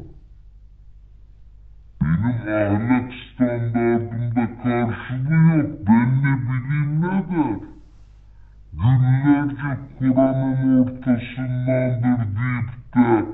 Benim 2.03 2.41
ahlak 2.49 3.13
standartımda 3.35 4.63
karşılığı 4.63 5.57
yok. 5.57 5.71
Ben 5.89 6.23
ne 6.23 6.35
bileyim 6.49 7.01
ne 7.01 7.37
der. 7.37 7.76
Günlerce 8.77 9.81
Kur'an'ın 9.99 10.83
ortasındandır 10.83 12.21
deyip 12.37 12.95
de 12.95 13.25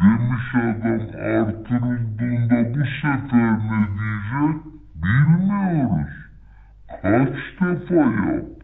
demiş 0.00 0.54
adam 0.54 1.00
artırıldığında 1.46 2.58
bu 2.74 2.84
sefer 3.00 3.58
ne 3.58 3.80
diyecek 3.98 4.58
bilmiyoruz. 4.94 6.14
Kaç 7.02 7.36
defa 7.60 7.94
yaptı? 7.94 8.62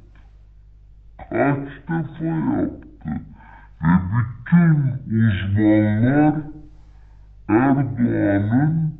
Kaç 1.31 1.69
defa 1.89 2.25
yaptı? 2.25 3.11
Ve 3.83 3.93
bütün 4.15 4.77
uzmanlar 5.17 6.35
Erdoğan'ın 7.49 8.95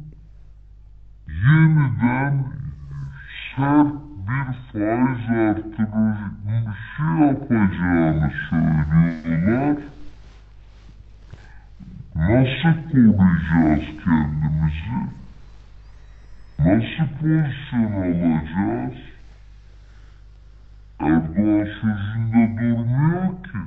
yeniden 1.29 2.45
sert 3.57 4.08
bir 4.29 4.53
faiz 4.73 5.31
artırışı 5.31 7.03
yapacağını 7.21 8.33
söylüyorlar. 8.51 9.77
Nasıl 12.15 12.91
koruyacağız 12.91 13.85
kendimizi? 14.05 14.99
Nasıl 16.59 17.09
pozisyon 17.21 17.93
alacağız? 17.93 18.99
Erdoğan 21.01 21.69
sözünde 21.81 22.61
durmuyor 22.61 23.45
ki. 23.45 23.59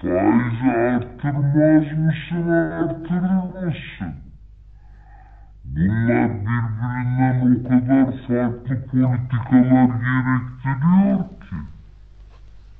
Faizi 0.00 0.70
artırmaz 0.70 1.98
mısın, 1.98 2.50
artırır 2.50 3.66
mısın? 3.66 4.23
Bunlar 5.76 6.30
birbirinden 6.30 7.40
o 7.40 7.68
kadar 7.68 8.06
farklı 8.26 8.86
politikalar 8.86 9.90
gerektiriyor 10.04 11.18
ki. 11.18 11.56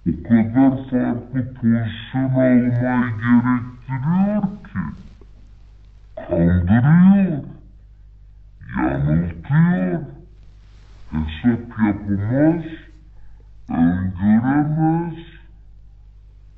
O 0.08 0.28
kadar 0.28 0.72
farklı 0.90 1.54
pozisyon 1.54 2.24
almayı 2.24 2.70
gerektiriyor 2.70 4.42
ki. 4.42 4.82
Kandırıyor. 6.16 7.44
Yanıltıyor. 8.76 10.00
Hesap 11.10 11.78
yapamaz. 11.78 12.64
Öngöremez. 13.70 15.14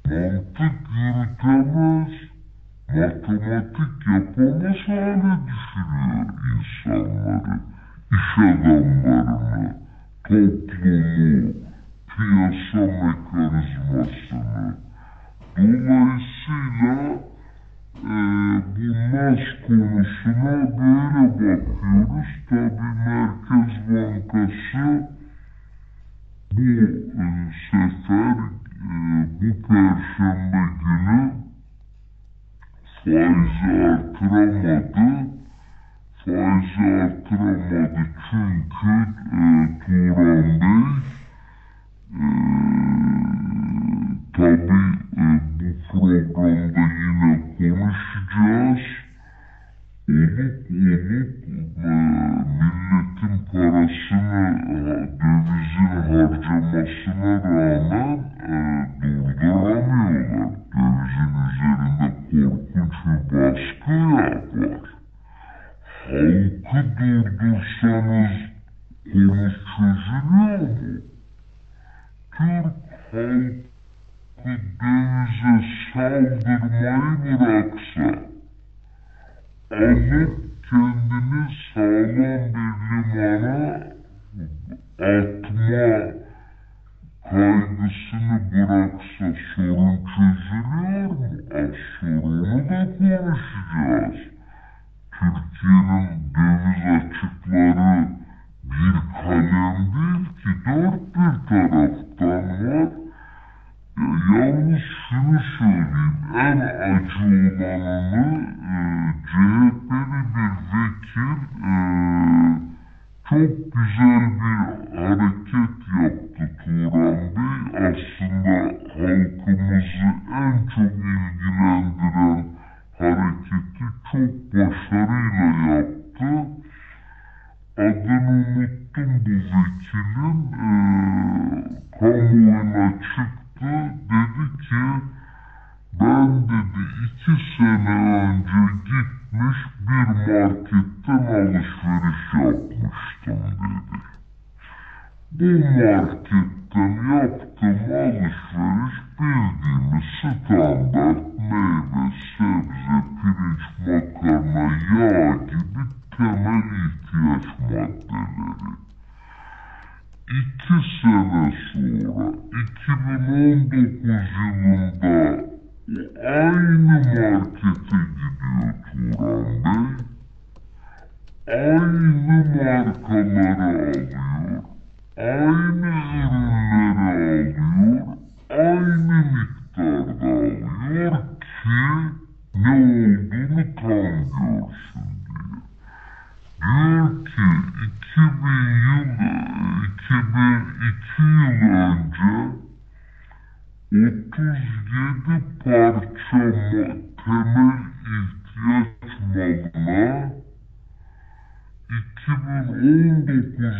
Mantık 0.05 0.77
yürütemez 0.97 2.26
matematik 2.89 4.07
yapamaz 4.07 4.77
hale 4.87 5.39
düşürüyor 5.47 6.27
insanları, 6.57 7.61
iş 8.13 8.39
adamlarını, 8.39 9.77
toplumu, 10.29 11.53
piyasa 12.09 12.81
mekanizmasını. 12.81 14.77
Dolayısıyla 15.57 16.95
e, 17.97 18.15
bu 18.77 18.87
NAS 19.13 19.45
konusuna 19.67 20.55
böyle 20.79 21.33
bakıyoruz. 21.41 22.31
Tabi 22.49 22.87
Merkez 23.07 23.75
Bankası 23.89 25.11
bu 26.53 26.63
e, 26.63 27.27
sefer 27.71 28.37
e, 28.83 28.97
bu 29.41 29.63
perşembe 29.67 30.65
günü 30.81 31.46
faizi 33.07 34.69
artıramadı. 34.69 35.27
Faizi 36.25 37.03
artıramadı 37.03 38.11
çünkü 38.31 38.95
e, 39.33 39.49
Turan 39.87 40.61
Bey 40.61 40.83
e, 42.13 42.27
tabi 44.33 44.73
e, 45.17 45.25
bu 45.59 45.69
programda 45.93 46.86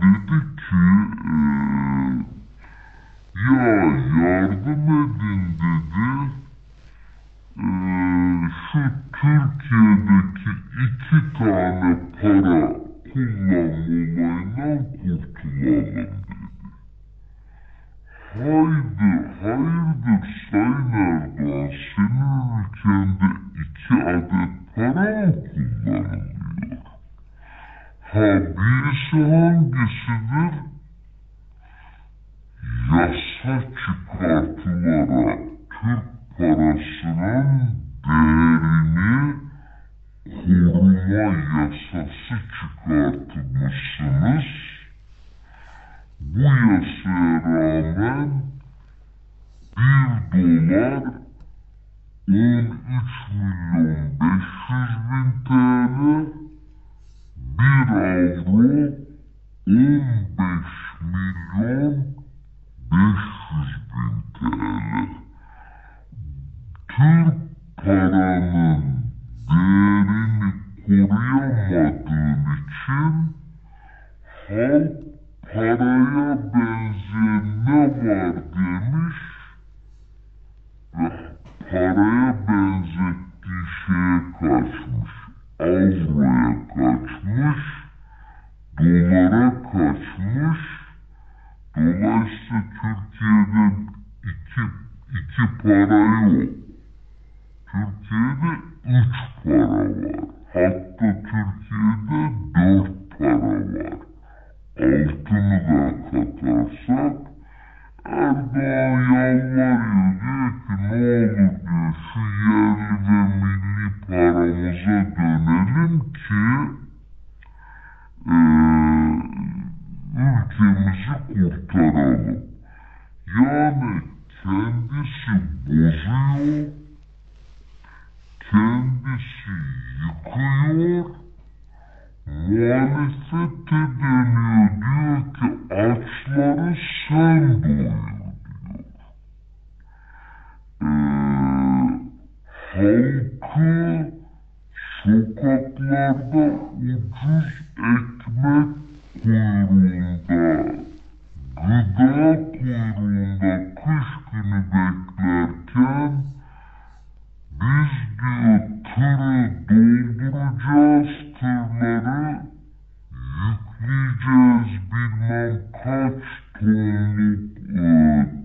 bulundu. 0.00 0.41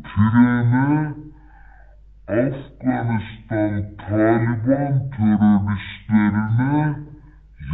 тэрэмэ 0.08 0.88
Афганистан 2.28 3.74
Талибан 3.98 4.96
teröristlerine 5.12 6.96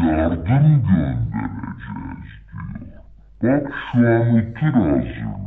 yardım 0.02 0.84
göndereceğiz 0.84 2.32
diyor. 2.50 3.04
Bak 3.44 3.74
şu 3.92 4.08
an 4.08 4.28
otur 4.36 4.74
hazır 4.74 5.42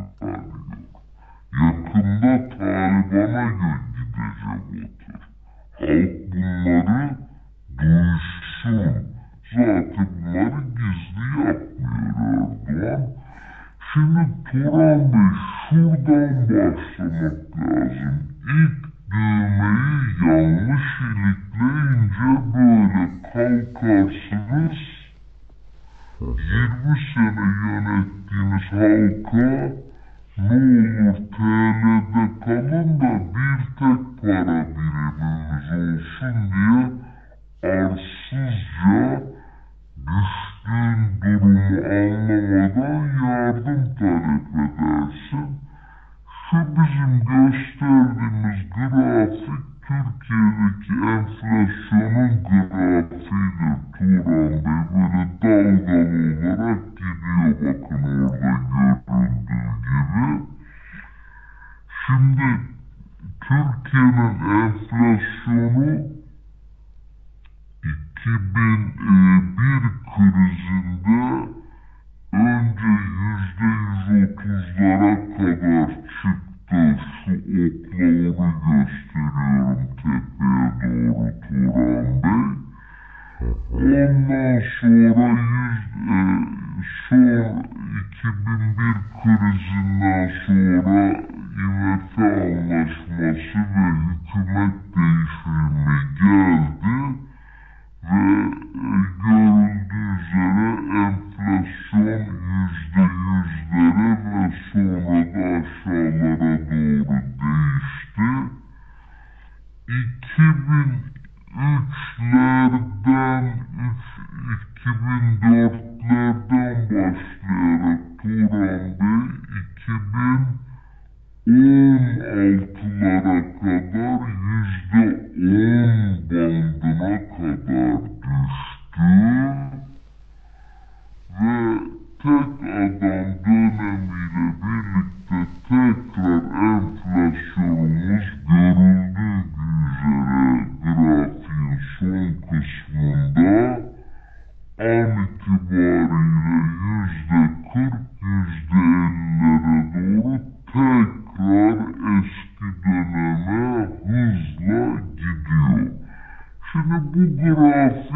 bu 157.17 157.23
burası 157.43 158.15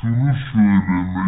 şunu 0.00 0.34
söylemeli. 0.52 1.19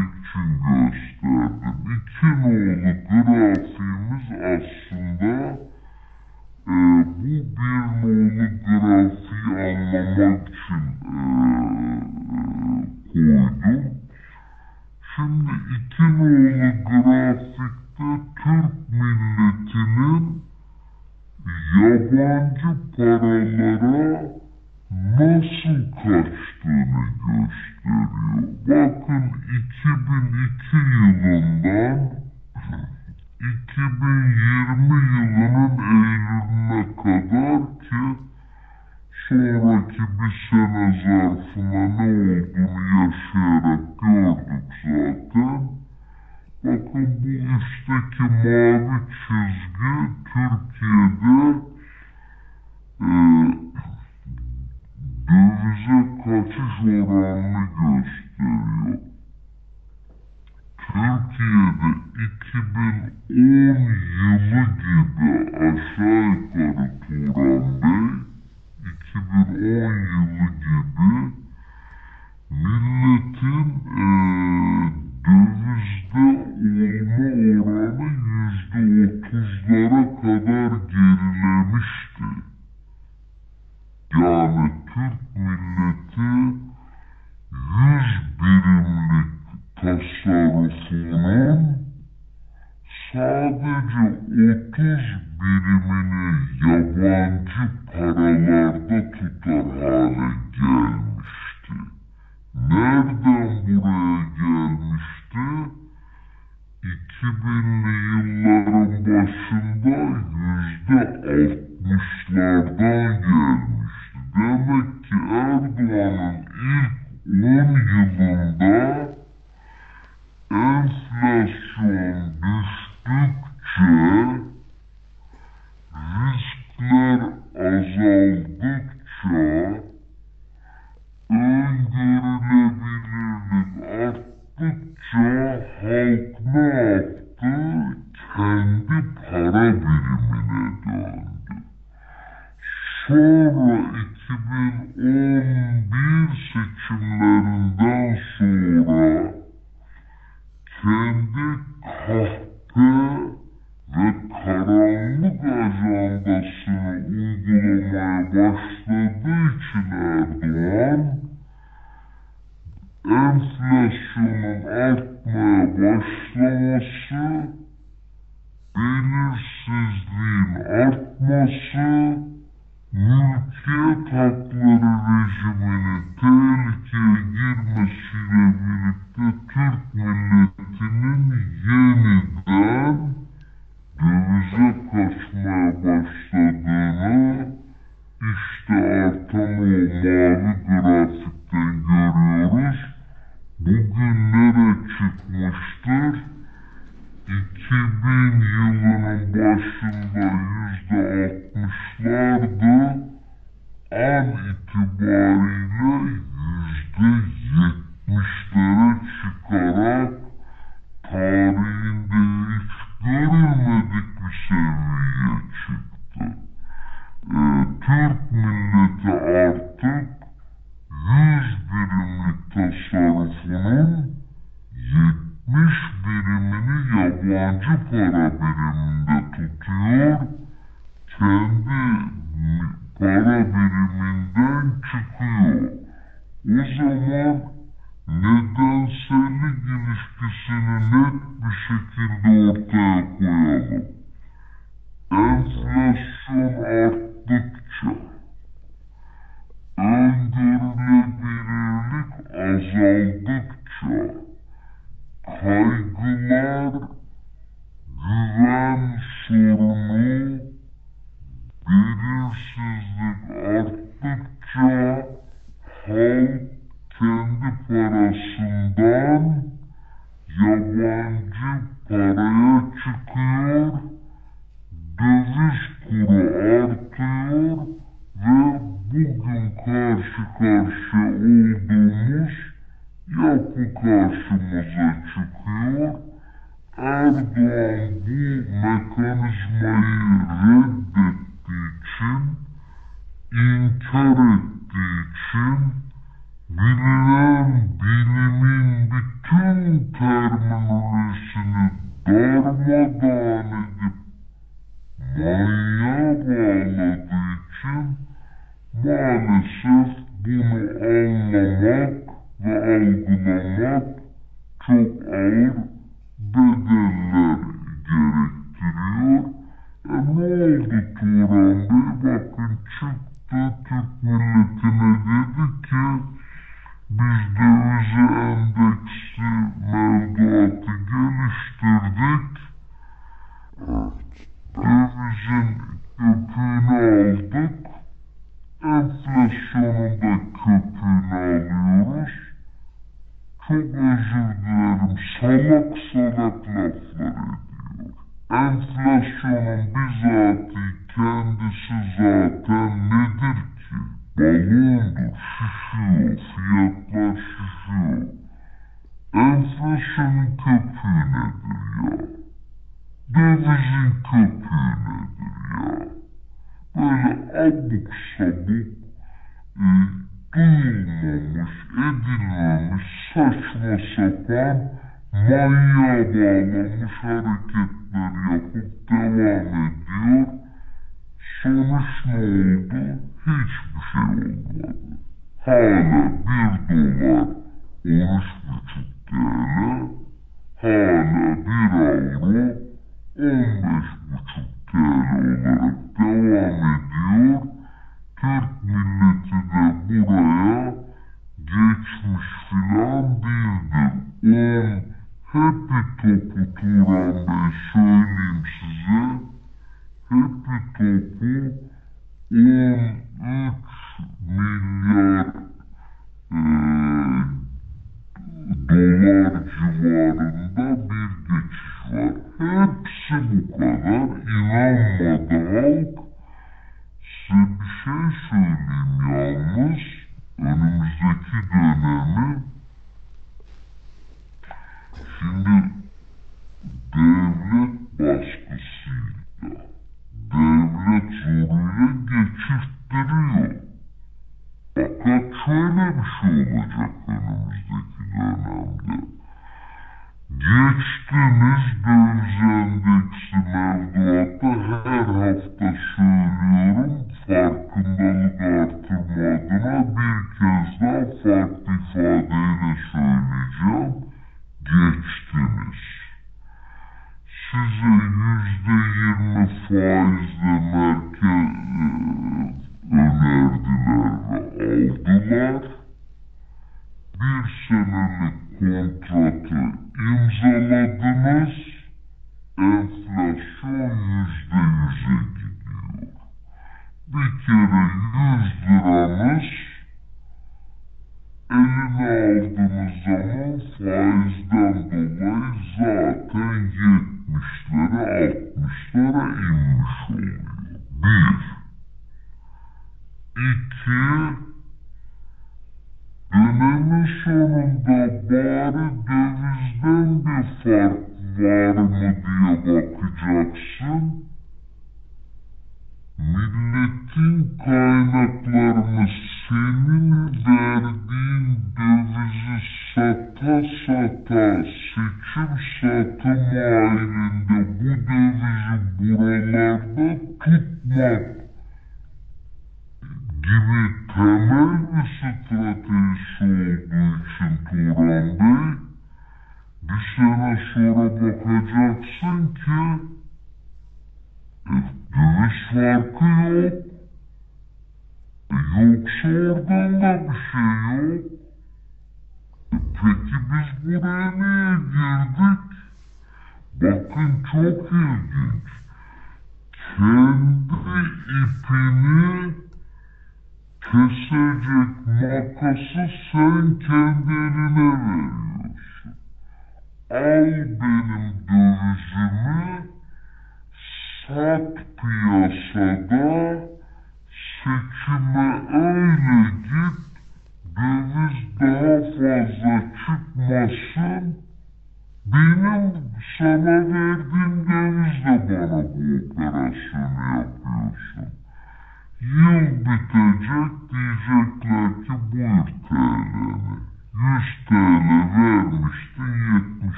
Enflasyonun 163.12 164.62
artmaya 164.64 165.66
başlaması, 165.76 167.61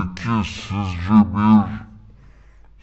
Peki 0.00 0.44
sizce 0.44 1.18
bir 1.34 1.68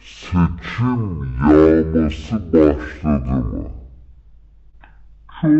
seçim 0.06 1.00
yağması 1.48 2.36
başladı 2.52 3.30
mı? 3.30 3.64
Çok 5.40 5.50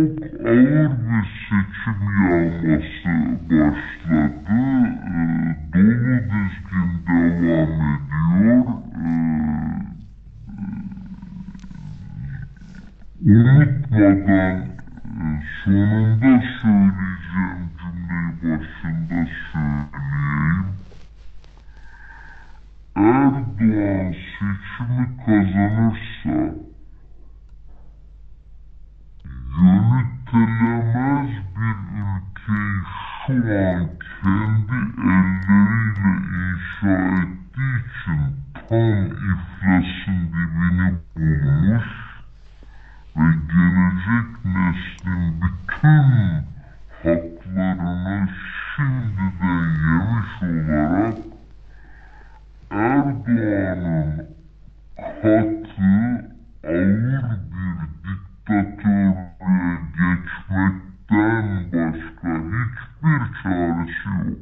ağır 0.46 0.90
bir 0.90 1.26
seçim 1.48 2.00
yağması 2.20 3.14
başladı. 3.50 4.38
Ee, 4.48 4.56
dolu 5.74 6.16
dizgin 6.30 6.90
devam 7.06 7.80
ediyor. 7.94 8.64
Ee, 8.98 9.18
unutmadan 13.32 14.56
e, 15.06 15.42
sonunda 15.64 16.42
söyleyeceğim 16.62 17.62
cümleyi 17.78 18.30
başında 18.42 19.20
söyleyeyim. 19.52 20.78
Erdoğan 22.99 24.12
seçimi 24.12 25.05
kazanırsa 25.26 26.36
yönetilemez 29.62 31.30
bir 31.57 31.78
ülkeyi 31.99 32.78
şu 33.26 33.32
an 33.32 33.88
kendi 34.22 34.78
elleriyle 35.14 36.12
inşa 36.38 36.96
ettiği 37.14 37.76
için 37.84 38.22
tam 38.68 39.07
iflasın 39.07 40.20
dibini 40.32 40.88
bulmuş 41.16 41.88
ve 43.16 43.28
gelecek 43.53 44.28
neslin 44.44 45.42
bütün 45.42 46.07
haklarını 47.03 48.28
şimdiden 48.76 49.66
yemiş 49.84 50.32
olarak 50.42 51.38
Erdoğan'ın 52.71 54.27
katı, 54.97 55.93
ağır 56.64 57.39
bir 57.53 57.79
diktatörlüğe 58.05 59.79
geçmekten 59.99 61.47
başka 61.73 62.31
hiçbir 62.39 63.23
çaresi 63.43 64.09
yok. 64.29 64.39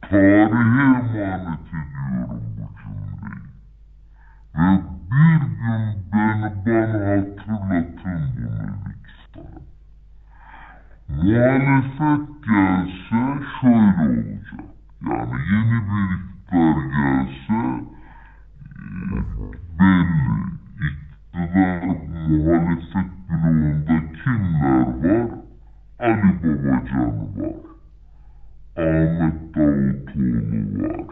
Tarihe 0.00 0.86
emanet 1.22 1.68
ediyorum 1.68 2.44
bu 2.56 2.68
cümleyi. 2.78 3.48
Ve 4.54 4.80
bir 5.10 5.40
gün 5.40 5.82
beni 6.12 6.12
bana 6.12 6.44
hatırlatın 6.44 7.48
bunu 7.48 7.78
lütfen. 8.88 9.58
Muhalefet 11.08 12.24
gelse 12.44 13.44
şöyle 13.60 14.02
olacak. 14.02 14.67
Yani 15.06 15.36
yeni 15.50 15.78
bir 15.88 16.10
iktidar 16.14 16.76
gelse 16.94 17.60
belli. 19.78 20.38
İktidar 20.88 21.82
muhalefet 22.18 23.10
bloğunda 23.28 23.96
kimler 24.24 24.88
var? 25.02 25.28
Ali 25.98 26.32
Babacan 26.42 27.16
var. 27.38 27.58
Ahmet 28.76 29.38
Davutoğlu 29.54 30.82
var. 30.82 31.06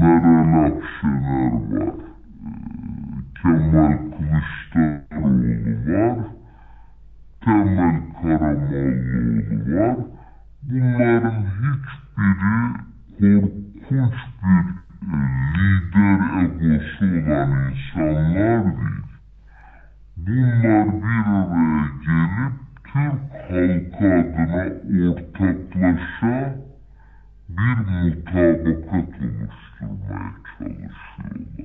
Meral 0.00 0.52
Akşener 0.64 1.52
var. 1.70 1.94
Kemal 3.42 3.98
Kılıçdaroğlu 4.10 5.52
var. 5.92 6.18
Temel 7.40 7.96
Karamollaoğlu 8.22 9.76
var. 9.76 9.96
Bunların 10.70 11.44
hiçbiri 11.44 12.60
korkunç 13.88 14.14
bir 14.42 14.44
e, 14.44 15.20
lider 15.56 16.20
egosu 16.42 17.04
olan 17.04 17.52
insanlar 17.70 18.64
değil. 18.74 19.04
Bunlar 20.16 20.86
bir 21.02 21.22
araya 21.30 21.86
gelip 22.04 22.54
Türk 22.84 23.22
halkı 23.44 24.06
adına 24.14 24.62
ortaklaşa 25.10 26.36
bir 27.48 27.78
mutabakat 27.86 29.12
oluşturmaya 29.20 30.32
çalışıyorlar. 30.58 31.64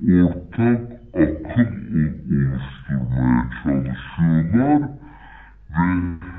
Bir 0.00 0.22
ortak 0.22 0.82
akıl 1.14 1.70
oluşturmaya 2.30 3.50
çalışıyorlar 3.62 4.99
ve 5.74 5.84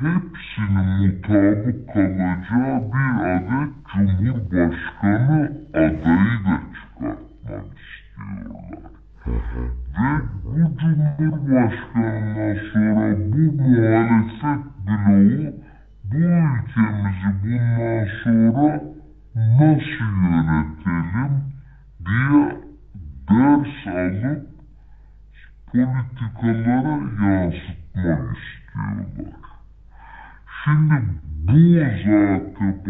hepsinin 0.01 0.89
mutabık 1.01 1.79
kalacağı 1.93 2.77
bir 2.91 3.11
adet 3.35 3.71
Cumhurbaşkanı 3.93 5.39
adayı 5.73 6.35
da 6.45 6.55
çıkartmak 6.73 7.67
istiyorlar. 7.77 8.91
Ve 9.97 10.09
bu 10.43 10.59
Cumhurbaşkanından 10.79 12.51
sonra 12.73 13.07
bu 13.31 13.43
muhalefet 13.61 14.61
bloğu 14.87 15.41
bu 16.03 16.17
ülkemizi 16.17 17.31
bundan 17.43 18.05
sonra 18.23 18.69
nasıl 19.35 20.09
yönetelim 20.23 21.33
diye 22.05 22.41
ders 23.29 23.81
alıp 23.87 24.41
politikalara 25.71 26.95
yansıtmak 27.21 27.90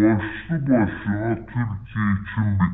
başlı 0.01 0.67
başına 0.69 1.35
Türkiye 1.35 1.65
için 1.83 2.59
bir 2.59 2.70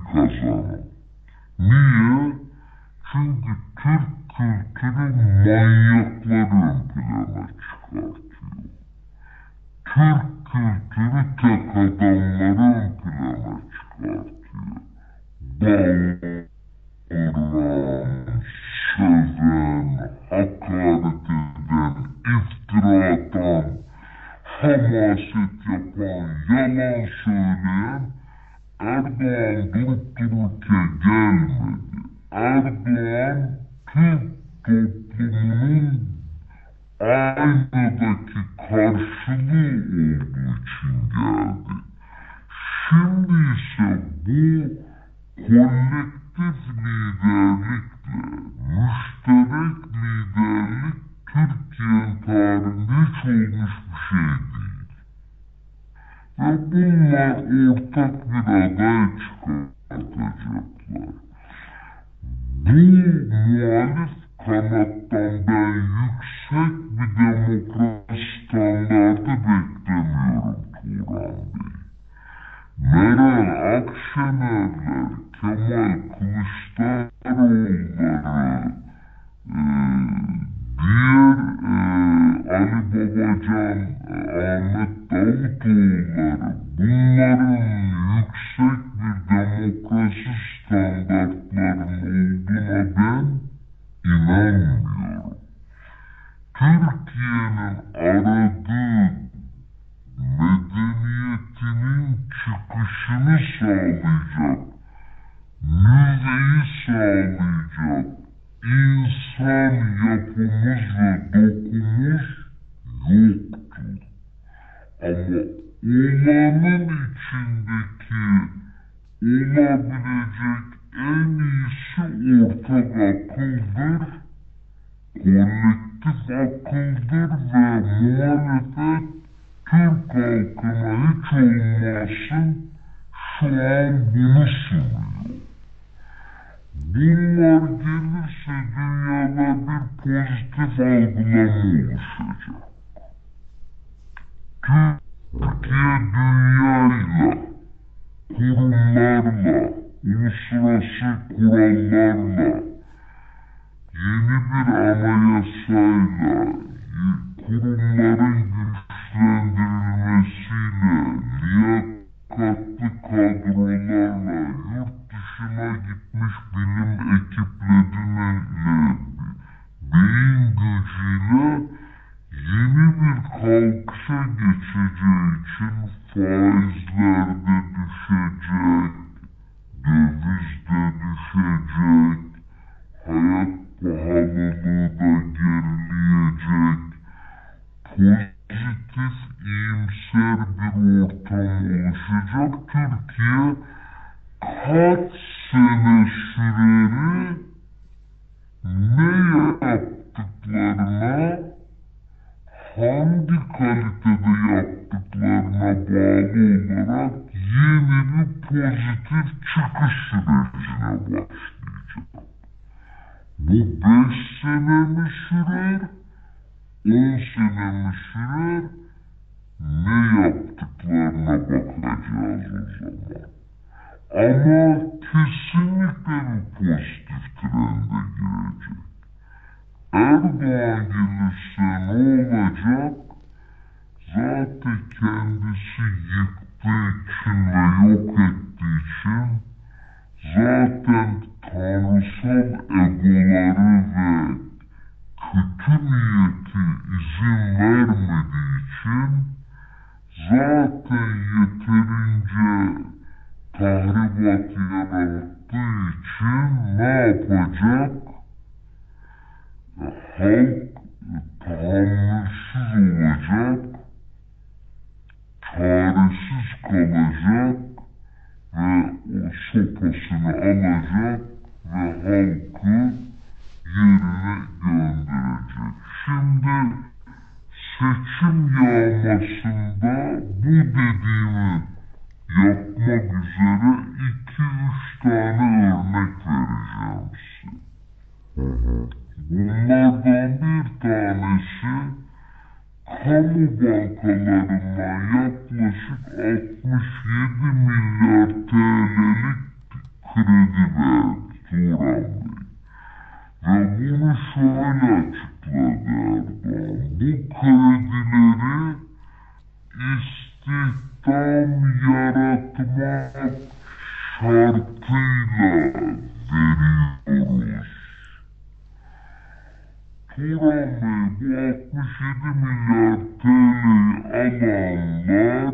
67 321.88 322.28
milyar 322.36 323.00
TL'yi 323.22 323.98
alanlar 324.14 325.54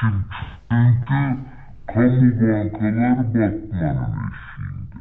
Çünkü 0.00 0.24
kamu 0.68 1.38
bankaları 2.40 3.24
Batman'ın 3.34 4.14
eşiğinde. 4.30 5.00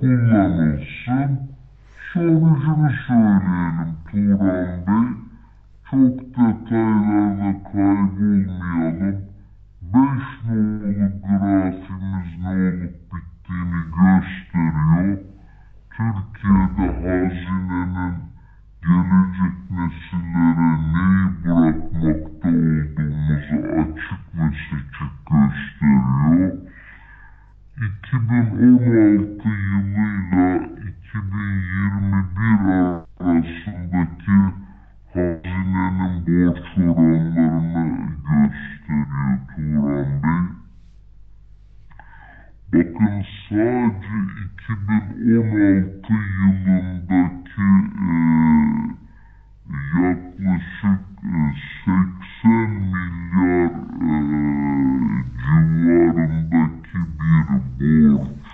kullanılsın. 0.00 1.57
Sonucunu 2.12 2.90
söyleyelim 3.06 3.96
Turan 4.10 4.86
Bey. 4.86 5.08
Çok 5.90 6.20
detaylarda 6.20 7.62
kaybolmayalım. 7.72 9.24
Beş 9.82 10.26
nolu 10.46 10.92
grafimiz 11.22 12.30
ne 12.42 12.48
olup 12.48 12.96
bittiğini 13.10 13.80
gösteriyor. 13.96 15.18
Türkiye'de 15.90 16.86
hazinenin 17.04 18.14
gelecek 18.82 19.56
nesillere 19.70 20.70
neyi 20.92 21.24
bırakmakta 21.44 22.48
olduğumuzu 22.48 23.56
açık 23.80 24.22
ve 24.34 24.46
seçik 24.50 25.14
gösteriyor. 25.30 26.52
2016 27.76 29.48
yılıyla 29.48 30.68
2021 31.18 33.02
arasındaki 33.20 34.38
hazinenin 35.14 36.26
borç 36.26 36.78
oranlarını 36.78 38.08
gösteriyor 38.28 39.38
Turan 39.56 40.22
Bey. 40.22 40.42
Bakın 42.72 43.24
sadece 43.48 44.18
2016 44.62 46.12
yılındaki 46.40 47.68
e, 47.98 48.16
yaklaşık 50.00 51.02
e, 51.24 51.44
80 51.84 52.70
milyar 52.70 53.72
e, 54.00 54.18
civarındaki 55.44 56.98
bir 57.18 57.46
borç 57.80 58.47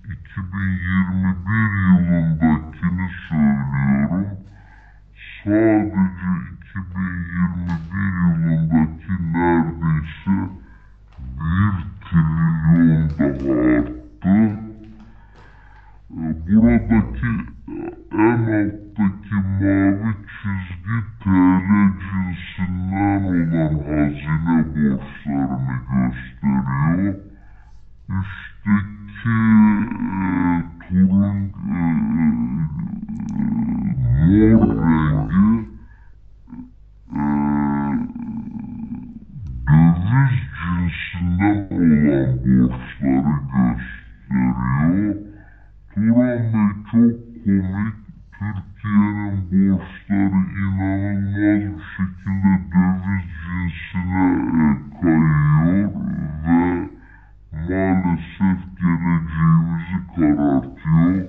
2021 0.04 1.72
yılındakini 1.88 3.08
söylüyorum. 3.28 4.26
Sadece 5.44 6.30
2021 6.70 8.12
yılındaki 8.18 9.12
neredeyse 9.32 10.36
1 11.38 11.86
trilyon 12.04 13.08
daha 13.18 13.48
arttı. 13.78 14.67
Buradaki 16.10 17.32
en 18.12 18.42
alttaki 18.58 19.34
mavi 19.60 20.12
çizgi 20.32 20.98
TL 21.20 21.68
cinsinden 22.00 23.22
olan 23.24 23.74
hazine 23.86 24.58
borçlarını 24.74 25.76
gösteriyor. 25.88 27.14
Üstteki 28.08 29.38
e, 29.98 30.34
turun 30.88 31.38
e, 31.68 31.80
mor 34.08 34.62
rengi 34.82 35.48
e, 37.12 37.24
döviz 39.68 40.36
cinsinden 40.58 41.58
olan 41.70 42.36
borçları 42.44 43.36
gösteriyor. 43.58 45.37
Turan 45.98 46.16
Bey 46.16 46.52
çok 46.90 47.16
komik. 47.44 47.94
Türkiye'nin 48.38 49.36
borçları 49.50 50.40
inanılmaz 50.60 51.60
bir 51.60 51.82
şekilde 51.96 52.52
döviz 52.72 53.26
cinsine 53.44 54.26
kayıyor 55.00 55.90
ve 57.68 57.94
maalesef 57.94 58.60
geleceğimizi 58.78 59.98
karartıyor. 60.16 61.28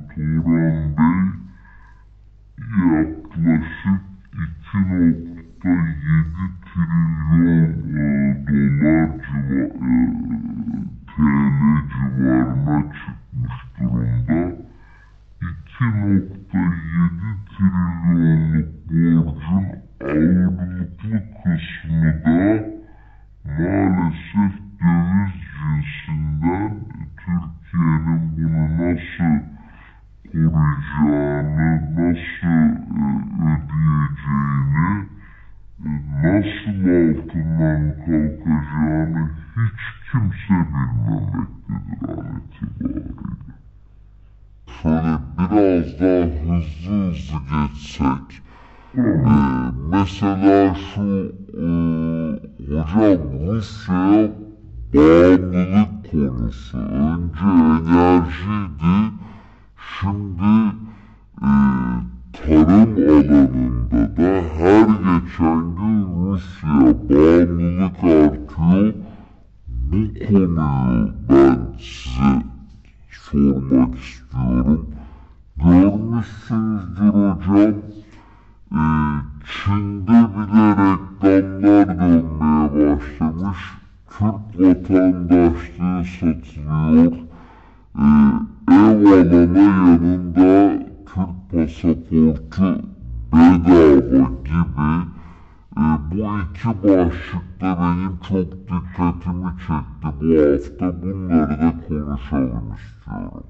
çekti 99.68 100.12
bu 100.22 100.26
hafta 100.36 101.02
bunları 101.02 101.62
da 101.62 101.74
konuşalım 101.88 102.74
istiyorum. 102.74 103.44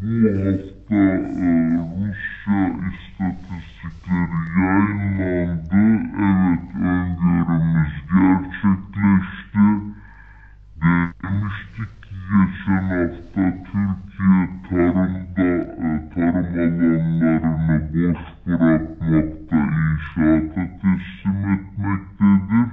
bu 0.03 0.15
hafta 0.27 0.95
e, 0.95 1.51
Rusya 1.97 2.61
istatistikleri 2.89 4.39
yayınlandı. 4.59 5.83
Evet 6.27 6.65
öngörümüz 6.75 7.93
gerçekleşti. 8.13 9.65
Demiştik 11.23 11.91
ki 12.03 12.15
geçen 12.29 12.83
hafta 12.93 13.43
Türkiye 13.63 14.43
tarımda 14.69 15.49
e, 15.83 16.09
tarım 16.13 16.79
alanlarını 16.83 17.77
boş 17.93 18.23
bırakmakta 18.47 19.57
inşaata 19.57 20.63
teslim 20.81 21.39
etmektedir. 21.53 22.67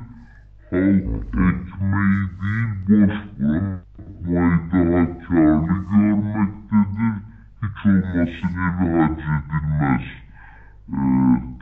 Halk 0.70 1.04
ekmeği 1.34 2.22
değil 2.40 3.08
boş 3.08 3.16
bırakmaktadır 3.38 3.89
muaydahatkarlı 4.26 5.74
görmektedir. 5.90 7.14
Hiç 7.62 7.86
olmasın 7.86 8.54
evi 8.66 9.00
hac 9.00 9.20
edilmez. 9.20 10.06
E, 10.88 10.98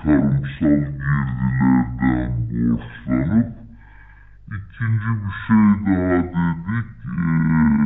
tarımsal 0.03 0.77
girdilerden 0.79 2.33
borçlanıp. 2.51 3.59
İkinci 4.47 5.11
bir 5.21 5.35
şey 5.47 5.67
daha 5.87 6.19
dedik. 6.25 6.91
E, 7.07 7.78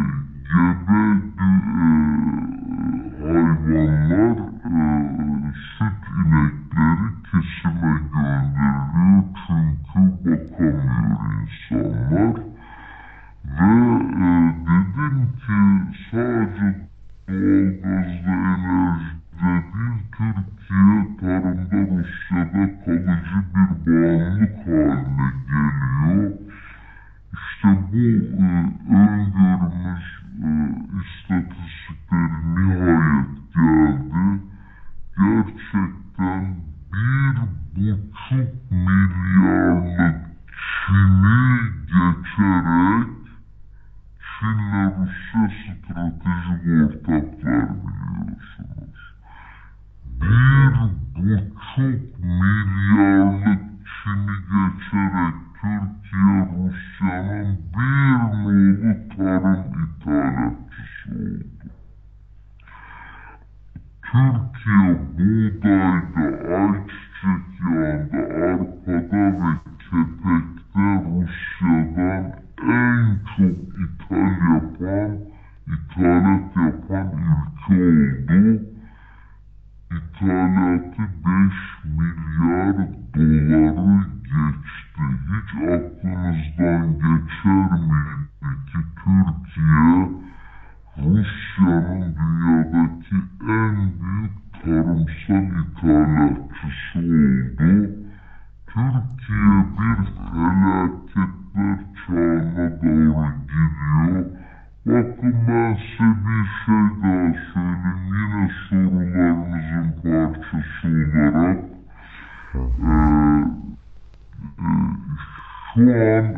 Yeah. 115.86 116.31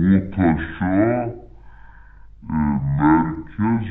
bu 0.00 0.30
taşa 0.30 0.94
e, 0.94 1.34
eh, 2.50 2.80
merkez 2.98 3.86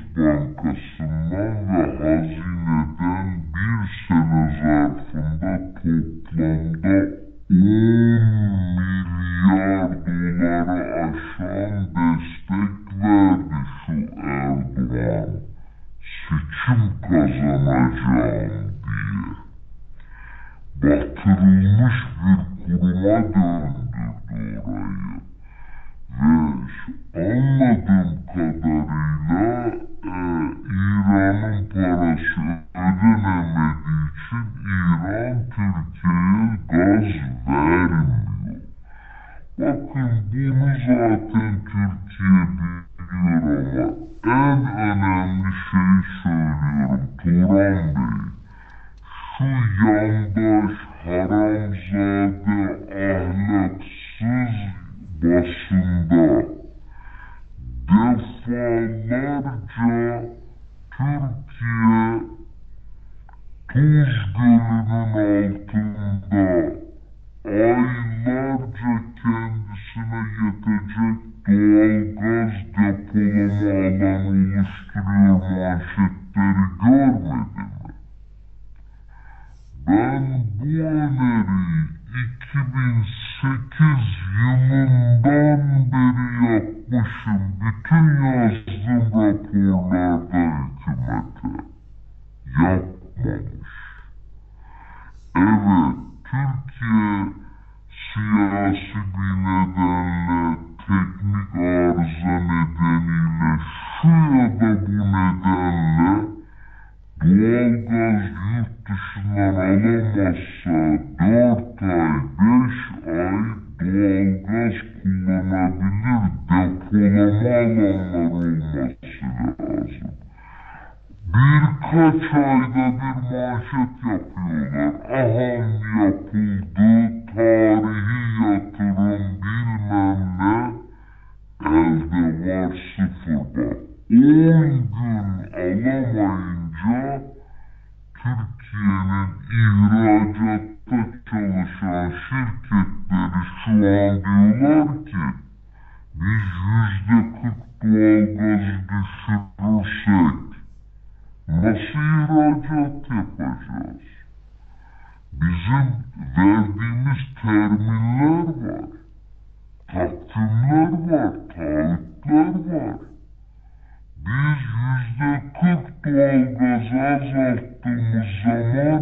doğalgazı 166.10 166.99
azalttığımız 167.16 168.28
zaman 168.43 169.01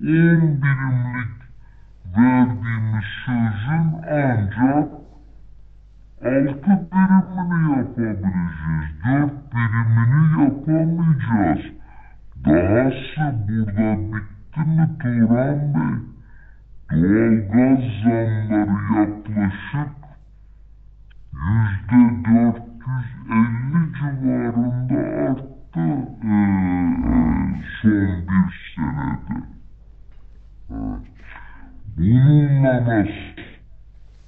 on 0.00 0.40
birimlik 0.62 1.34
verdiğimiz 2.16 3.04
sözün 3.24 3.86
ancak 4.10 4.88
altı 6.24 6.86
birimini 6.92 7.58
yapabileceğiz. 7.76 8.90
Dört 9.04 9.34
birimini 9.54 10.22
yapamayacağız. 10.42 11.64
Dahası 12.44 13.26
burada 13.48 13.88
bitti 14.12 14.60
mi 14.60 14.86
Turan 15.02 15.60
Bey? 15.74 15.94
Doğalgaz 16.90 17.82
zamları 18.04 18.78
yaklaşık 18.96 19.94
yüzde 21.32 22.00
dört 22.24 22.74
450 22.86 23.92
civarında 23.98 25.00
arttı 25.30 25.53
e, 25.76 26.36
son 27.82 28.26
bir 28.28 28.74
senede. 28.74 29.46
Evet. 30.70 31.14
Bununla 31.98 32.84
nasıl 32.84 33.42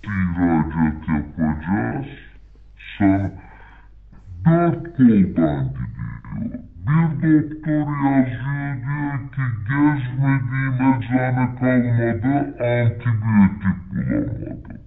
ihracat 0.05 1.09
yapacağız? 1.09 2.07
Sen 2.99 3.33
dört 4.45 4.97
koldan 4.97 5.65
gidiyor. 5.69 6.67
Bir 6.87 7.23
doktor 7.23 7.87
yazıyor 8.05 8.77
diyor 8.83 9.19
ki 9.33 9.45
gezmediğim 9.69 10.75
eczane 10.75 11.47
kalmadı 11.61 12.57
antibiyotik 12.61 13.21
bulamadım. 13.23 14.87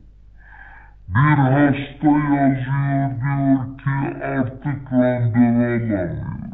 Bir 1.07 1.37
hasta 1.37 2.07
yazıyor 2.35 3.09
diyor 3.21 3.77
ki 3.77 4.23
artık 4.25 4.91
randevu 4.91 5.95
alamıyoruz. 5.95 6.48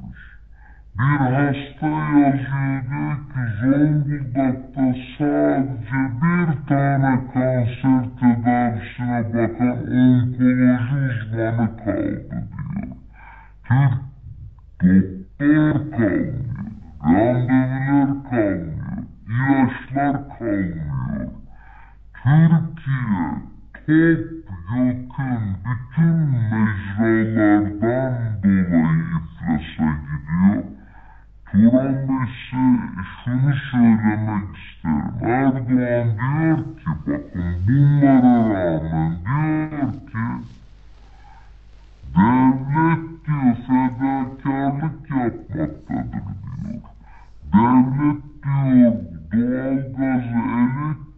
Bir 0.99 1.19
hasta 1.19 1.87
yazıyor 1.87 2.81
diyor 2.89 3.17
ki 3.29 3.41
Zonguldak'ta 3.61 4.85
sadece 5.17 6.01
bir 6.21 6.67
tane 6.67 7.13
kanser 7.33 8.03
tedavisine 8.19 9.19
bakan 9.33 9.77
onkoloji 9.77 10.95
uzmanı 10.95 11.67
kaldı 11.77 12.37
diyor. 12.51 13.91
Türk 14.79 15.09
doktor 15.39 15.91
kalmıyor, 15.91 16.67
randevular 17.03 18.09
kalmıyor, 18.29 18.97
ilaçlar 19.27 20.15
kalmıyor. 20.39 21.29
Türkiye 23.85 24.15
topyekun 24.47 25.43
bütün 25.65 26.15
mecralardan 27.01 28.13
dolayı 28.43 29.03
iflasa 29.17 29.87
gidiyor. 30.05 30.63
Turan 31.55 31.95
Bey 32.07 32.27
size 32.49 33.03
şunu 33.23 33.53
söylemek 33.71 34.57
isterim. 34.57 35.15
Erdoğan 35.21 36.07
diyor 36.17 36.57
ki 36.57 36.89
bakın 37.07 37.49
bunlara 37.67 38.35
rağmen 38.53 39.11
diyor 39.25 39.91
ki 39.93 40.25
devlet 42.15 43.03
diyor 43.25 43.55
fedakarlık 43.67 45.09
yapmaktadır 45.09 45.71
diyor. 45.87 46.81
Devlet 47.53 48.23
diyor 48.43 48.93
doğalgazı 49.33 50.41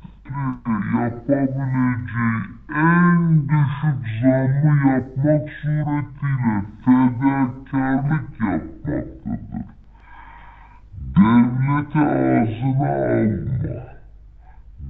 elektriği 0.07 0.87
yapabileceği 1.01 2.39
en 2.75 3.21
düşük 3.49 3.99
zammı 4.21 4.73
yapmak 4.89 5.45
suretiyle 5.61 6.55
fedakarlık 6.85 8.27
yapmaktadır. 8.39 9.76
Devlete 11.17 11.99
ağzına 11.99 12.89
alma. 12.89 13.77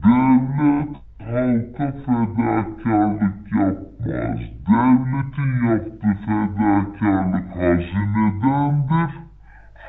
Devlet 0.04 0.96
halka 1.20 1.88
fedakarlık 2.06 3.52
yapmaz. 3.56 4.40
Devletin 4.68 5.52
yaptığı 5.68 6.16
fedakarlık 6.26 7.50
hazinedendir. 7.56 9.12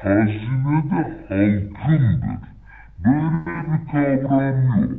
Hazine 0.03 0.91
de 0.91 1.03
halkındır. 1.29 2.43
Böyle 3.05 3.65
bir 3.69 3.91
kavram 3.93 4.81
yok. 4.81 4.91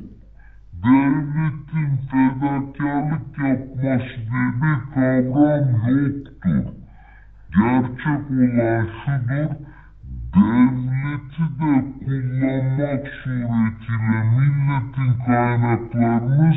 Devletin 0.83 1.91
fedakarlık 2.11 3.37
yapması 3.37 4.17
diye 4.31 4.49
bir 4.61 4.93
kavram 4.93 5.67
yoktur. 5.87 6.73
Gerçek 7.55 8.31
olan 8.31 8.87
şudur, 9.05 9.68
devleti 10.35 11.45
de 11.59 11.71
kullanmak 12.05 13.03
suretiyle 13.23 14.19
milletin 14.35 15.11
kaynaklarını 15.25 16.51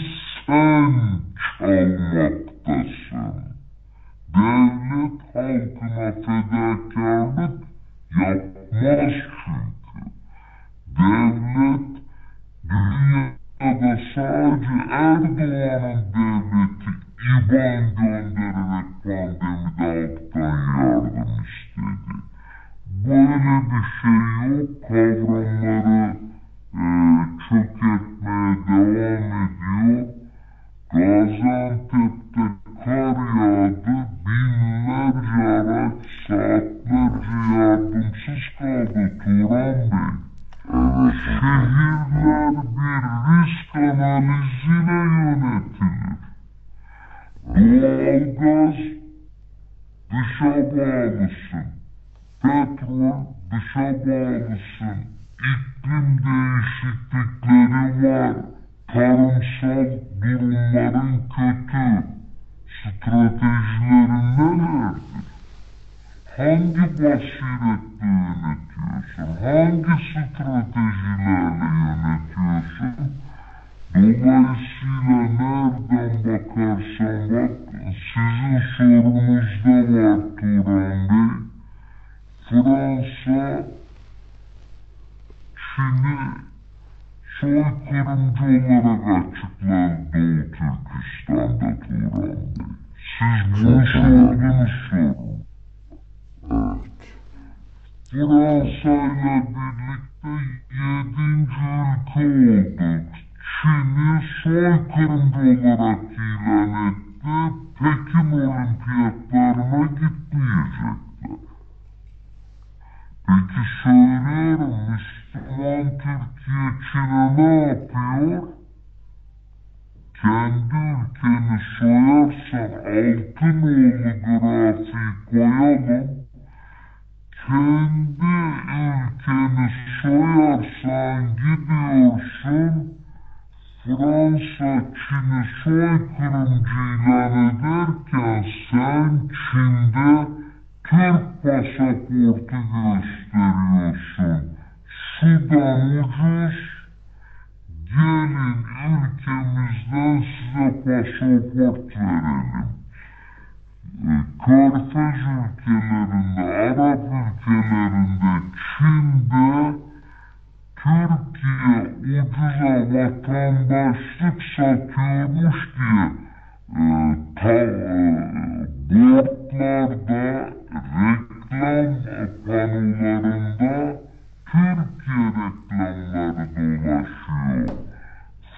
sen 0.47 0.93
çalmaktasın. 1.59 3.35
Devlet 4.35 5.19
halkına 5.35 6.09
fedakarlık 6.13 7.57
yapmaz 8.21 9.13
çünkü. 9.45 9.82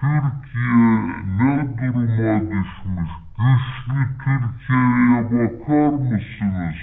Türkiye 0.00 1.02
ne 1.38 1.52
duruma 1.78 2.40
düşmüş? 2.40 3.10
Güçlü 3.38 4.02
Türkiye'ye 4.24 5.20
bakar 5.24 5.92
mısınız? 5.92 6.78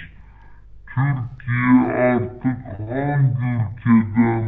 Türkiye 0.95 1.93
artık 1.93 2.59
hangi 2.89 3.49
ülkeden 3.85 4.45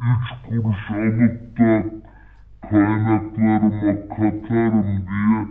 üç 0.00 0.26
kuruş 0.48 0.90
alıp 0.90 1.58
da 1.58 1.97
kaynaklarıma 2.70 4.08
katarım 4.08 5.06
diye 5.08 5.46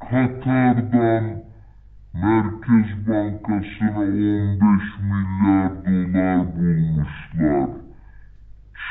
Katar'dan 0.00 1.24
Merkez 2.14 3.08
Bankası'na 3.08 4.00
15 4.00 4.82
milyar 5.00 5.72
dolar 5.84 6.56
bulmuşlar. 6.56 7.68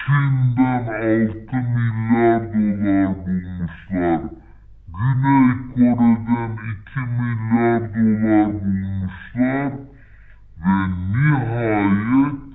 Çin'den 0.06 0.86
6 0.86 1.56
milyar 1.56 2.42
dolar 2.54 3.16
bulmuşlar. 3.26 4.22
Güney 4.88 5.50
Kore'den 5.74 6.58
2 6.82 7.00
milyar 7.00 7.82
dolar 7.94 8.54
bulmuşlar. 8.54 9.74
Ve 10.66 10.76
nihayet 11.14 12.51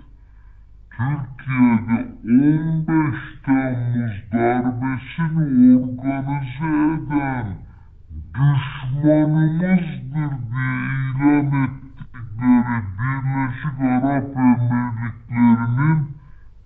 Türkiye'de 0.97 1.99
15 2.25 3.17
Temmuz 3.45 4.15
darbesini 4.33 5.77
organize 5.79 6.73
eden 6.95 7.47
düşmanımızdır 8.35 9.83
diye 10.07 10.77
ilan 11.17 11.53
ettikleri 11.65 12.79
Birleşik 12.99 13.79
Arap 13.81 14.37
Emirlikleri'nin 14.37 16.01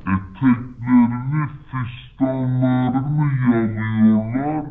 eteklerini, 0.00 1.44
fistanlarını 1.70 3.26
yalıyorlar. 3.50 4.64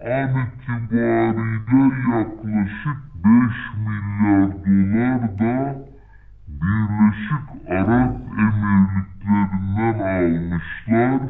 An 0.00 0.32
itibariyle 0.44 1.82
yaklaşık 2.10 3.00
5 3.24 3.56
milyar 3.84 4.50
dolar 4.64 5.38
da 5.38 5.87
Birleşik 6.62 7.70
Arap 7.70 8.16
Emirlikleri'nden 8.38 9.98
almışlar. 9.98 11.20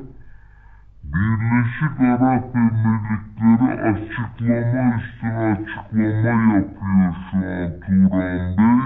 Birleşik 1.05 2.01
Arap 2.01 2.57
Emirlikleri 2.57 3.69
açıklama 3.83 4.97
üstüne 4.97 5.39
açıklama 5.39 6.55
yapıyor 6.55 7.15
şu 7.31 7.37
an 7.39 7.71
Turan 7.81 8.57
Bey. 8.57 8.79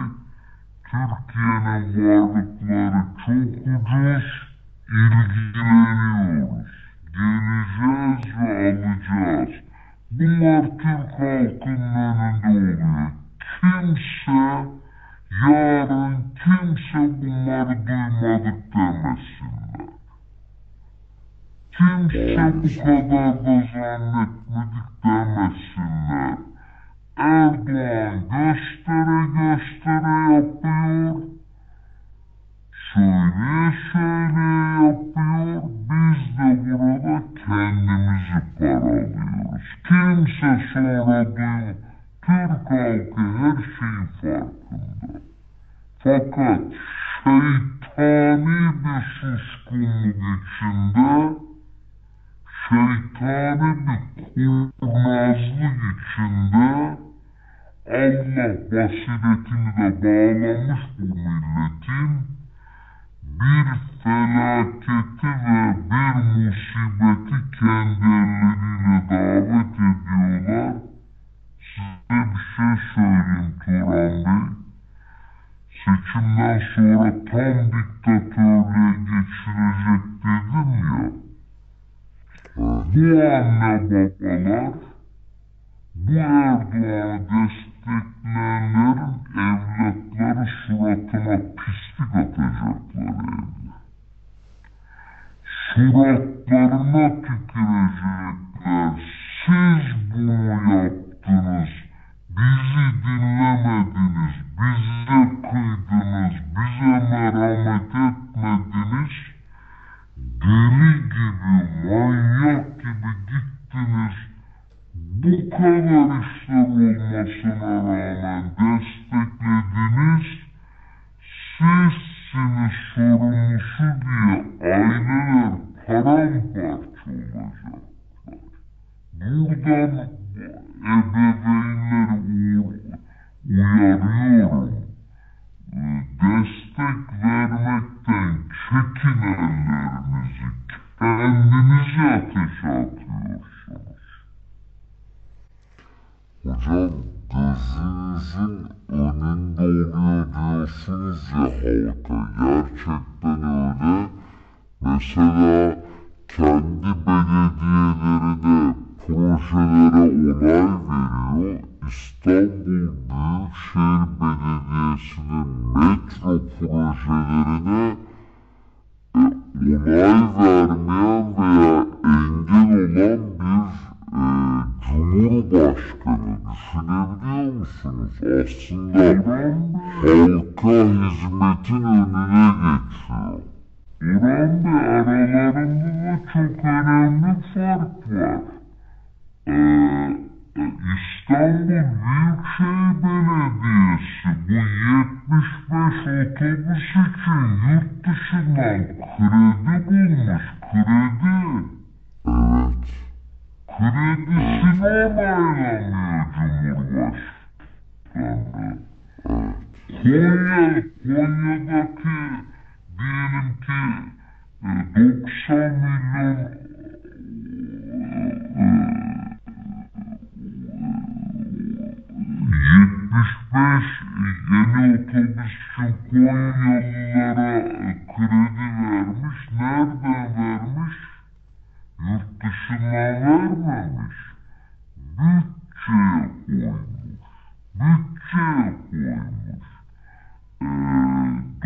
Türkiye'nin 0.90 1.94
varlıkları 1.94 3.02
çok 3.26 3.52
ucuz, 3.66 4.26
ilgileniyoruz. 4.88 6.72
Geleceğiz 7.12 8.24
ve 8.38 8.48
alacağız. 8.68 9.52
Bunlar 10.10 10.62
Türk 10.62 11.10
halkının 11.18 11.94
önünde 11.94 12.48
oluyor. 12.48 13.10
Kimse, 13.60 14.66
yarın 15.40 16.16
kimse 16.44 17.22
bunları 17.22 17.86
duymadık 17.86 18.74
demesinler. 18.74 19.62
Kimse 21.76 22.52
bu 22.54 22.84
kadar 22.84 23.44
da 23.44 23.64
zannetmedik 23.72 25.04
demesinler. 25.04 26.38
Erdoğan 27.16 28.20
göstere 28.20 29.26
göstere 29.26 30.34
yapıyor. 30.34 31.22
Söyleye 32.94 33.72
söyleye 33.92 34.86
yapıyor. 34.86 35.62
Biz 35.62 36.38
de 36.38 36.64
burada 36.64 37.22
kendimizi 37.46 38.58
paralıyoruz. 38.58 39.66
Kimse 39.88 40.64
sonra 40.72 41.36
duymuyor. 41.36 41.91
Türk 42.26 42.70
halkı 42.70 43.20
her 43.38 43.56
şeyin 43.78 44.06
farkında. 44.20 45.20
Fakat 45.98 46.60
şeytani 47.24 48.72
bir 48.84 49.02
suskunluk 49.20 50.16
içinde 50.16 51.36
şeytani 52.68 53.98
bir 54.36 54.70
kurnazlık 54.80 55.80
içinde 55.92 56.98
Allah 57.90 58.54
basiretini 58.72 59.72
de 59.76 60.18
bağlamış 60.42 60.80
bu 60.98 61.04
milletin 61.04 62.12
bir 63.24 63.66
felaketi 64.02 65.26
ve 65.26 65.76
bir 65.90 66.14
musibeti 66.22 67.58
kendi 67.58 68.04
elleriyle 68.04 69.02
davet 69.10 69.74
ediyorlar. 69.74 70.91
Size 71.74 72.24
bir 72.34 72.40
şey 72.56 72.74
söyleyeyim 72.94 73.54
Turan 73.64 74.24
Bey. 74.24 74.42
Seçimden 75.84 76.58
sonra 76.74 77.10
tam 77.30 77.56
diktatörlüğe 77.72 78.41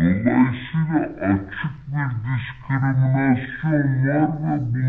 Dolayısıyla 0.07 0.99
açık 1.21 1.75
bir 1.87 2.09
diskriminasyon 2.23 3.87
var 4.07 4.23
ve 4.43 4.53
bu 4.73 4.86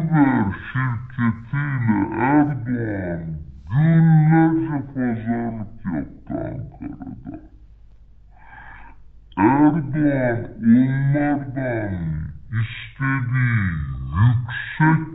Haber 0.00 0.44
şirketiyle 0.72 1.98
Erdoğan 2.20 3.22
günlerce 3.70 4.78
pazarlık 4.94 5.84
yaptı 5.84 6.34
Ankara'da. 6.34 7.34
Erdoğan 9.36 10.40
onlardan 10.62 11.94
istediği 12.60 13.70
yüksek 14.20 15.09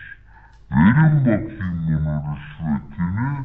Verin 0.73 1.17
bakayım 1.25 1.77
bunu 1.89 2.15
rüşvetini. 2.27 3.45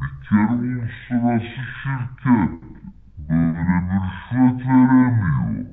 Bir 0.00 0.12
kere 0.28 0.52
uluslararası 0.52 1.62
şirket 1.82 2.52
böyle 3.28 3.60
bir 3.68 4.00
rüşvet 4.04 4.66
veremiyor. 4.66 5.66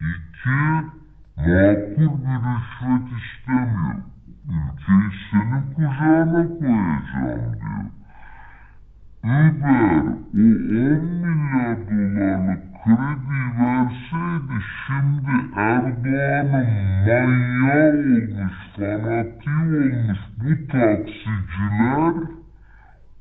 İki, 0.00 0.60
makul 1.36 2.12
bir 2.24 2.38
rüşvet 2.46 3.08
istemiyor. 3.20 3.94
Ülkeyi 4.48 5.10
senin 5.30 5.74
kucağına 5.74 6.42
koyacağım 6.48 7.52
diyor. 7.60 7.99
Uber 9.24 10.02
o 10.34 10.40
10 10.40 11.04
milyar 11.22 11.78
dolarlık 11.90 12.62
kredi 12.84 13.40
verseydi 13.58 14.56
şimdi 14.86 15.34
Erdoğan'ın 15.56 16.68
manyağı 17.10 17.92
olmuş, 17.92 18.56
fanatiği 18.76 19.64
olmuş 19.82 20.18
bu 20.38 20.50
taksiciler 20.72 22.14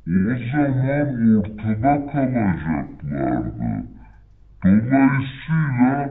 o 0.08 0.36
zaman 0.52 1.38
ortada 1.38 1.94
kalacaklardı. 2.12 3.70
Dolayısıyla 4.64 6.10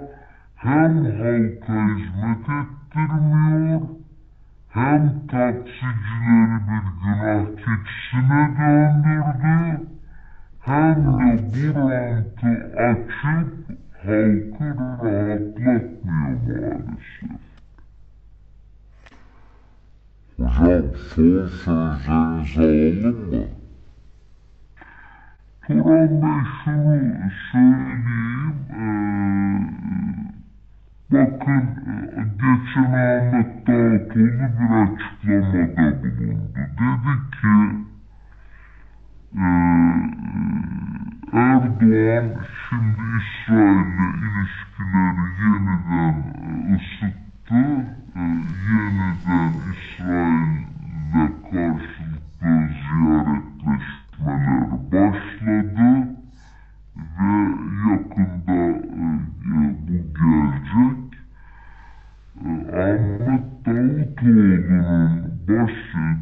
hem 0.56 0.94
halka 1.05 1.78
hizmet 1.97 2.47
ettirmiyor 2.59 3.97
hem 4.68 5.26
taksicileri 5.30 6.58
bir 6.68 6.86
günah 7.02 7.46
keçisine 7.56 8.42
döndürdü 8.58 9.88
hem 10.60 10.96
de 10.96 11.32
bu 11.54 11.90
rantı 11.90 12.52
açıp 12.76 13.50
halkı 14.02 14.66
rahatlatmıyor 14.78 15.80
maalesef. 16.04 17.48
Hocam 20.38 20.82
son 21.14 21.46
sözlerinizi 21.46 22.60
alın 22.60 23.18
mı? 23.30 23.44
Turan 25.66 26.22
Bey 26.22 26.42
şunu 26.64 26.98
söyleyeyim. 27.52 28.56
Ee, 28.70 29.07
bakın 31.10 31.62
e, 31.86 32.24
geçen 32.40 32.93
Ahmet 32.93 33.66
Davutoğlu 33.66 34.47
bir 34.59 34.68
açıklamada 34.82 36.02
bulundu. 36.02 36.62
Dedi 36.78 37.14
ki 37.32 37.55
e, 39.35 39.47
Erdoğan 41.32 42.26
şimdi 42.68 43.05
İsrail'le 43.18 44.09
ilişkileri 44.18 45.26
yeniden 45.40 46.16
e, 46.18 46.74
ısıttı. 46.74 47.62
E, 48.14 48.22
yeniden 48.68 49.52
İsrail'le 49.72 51.26
karşılıklı 51.51 52.52
ziyaretleşmeler 52.89 54.48
başladı 54.93 56.17
ve 56.98 57.32
yakında 57.90 58.52
e, 58.52 59.10
bu 59.86 59.98
gelecek. 60.18 61.08
E, 62.44 62.50
Ahmet 62.82 63.46
Davutoğlu'nun 63.66 65.12
baş 65.48 65.76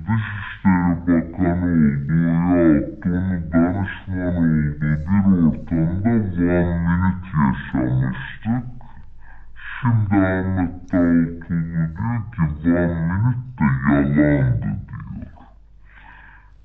Dışişleri 0.07 1.01
Bakanı 1.07 1.67
olduğu 1.67 2.23
yahut 2.27 3.07
onun 3.07 3.53
danışman 3.53 4.37
olduğu 4.37 4.81
bir 4.81 4.97
ortamda 5.17 6.11
one 6.11 6.79
minute 6.87 7.29
yaşamıştık. 7.73 8.65
Şimdi 9.81 10.17
Ahmet 10.27 10.93
Davutoğlu 10.93 11.67
diyor 11.75 12.19
ki 12.33 12.69
one 12.69 12.95
minute 13.09 13.65
de 13.75 13.99
yalandı 13.99 14.77
diyor. 14.89 14.96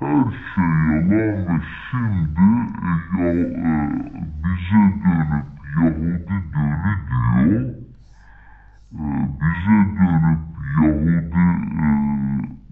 Her 0.00 0.24
şey 0.54 0.64
yalan 0.64 1.10
ve 1.10 1.60
şimdi 1.90 2.40
e, 2.78 3.18
ya, 3.18 3.28
e, 3.28 3.90
bize 4.44 4.84
dönüp 5.04 5.48
Yahudi 5.76 6.26
dölü 6.28 6.94
diyor. 7.08 7.74
E, 8.92 9.06
bize 9.40 9.78
dönüp 9.98 10.42
Yahudi 10.82 11.20
e, 11.32 11.54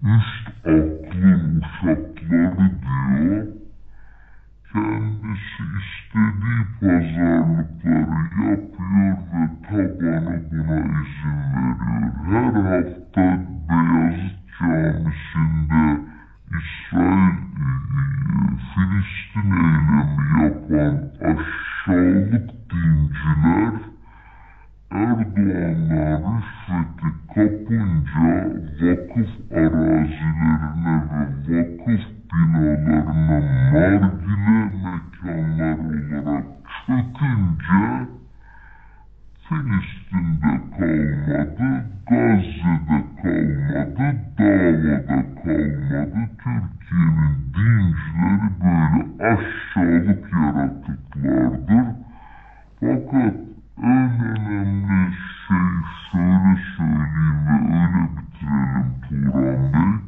üst 0.07 0.47
aklın 0.65 1.61
uşakları 1.61 2.71
diyor. 2.81 3.56
Kendisi 4.77 5.63
istediği 5.79 6.63
pazarlıkları 6.79 8.17
yapıyor 8.49 9.17
ve 9.33 9.47
tabanı 9.67 10.35
buna 10.51 10.79
izin 10.79 11.39
veriyor. 11.57 12.11
Her 12.25 12.53
hafta 12.53 13.27
Beyazıt 13.69 14.37
Camisi'nde 14.59 15.85
İsrail 16.57 17.35
Filistin 18.73 19.51
eylemi 19.51 20.43
yapan 20.43 20.95
aşağılık 21.21 22.49
dinciler 22.69 23.75
Erdoğan'la 24.91 26.05
rüşveti 26.17 27.09
kapınca 27.35 28.27
vakıf 28.81 29.51
arazilerine 29.51 30.97
ve 31.47 31.77
vakıf 31.77 32.16
binalarına 32.33 33.39
nargile 33.73 34.69
mekanlar 34.83 35.77
olarak 35.77 36.45
çökünce 36.85 38.07
Filistin'de 39.49 40.53
kalmadı, 40.77 41.85
Gazze'de 42.09 42.99
kalmadı, 43.21 44.11
davada 44.37 44.77
kalmadı. 45.37 45.77
Türkiye'nin 46.43 47.35
dincileri 47.53 48.49
böyle 48.63 49.29
aşağılık 49.33 50.33
yaratıklardır. 50.33 51.87
Fakat 52.79 53.35
en 53.83 54.11
önemli 54.23 55.13
şey 55.47 55.67
şöyle 56.11 56.57
söyleyeyim 56.77 57.39
ve 57.47 57.55
öyle 57.75 58.09
bitirelim 58.17 58.87
Turan 59.09 59.73
Bey. 59.73 60.06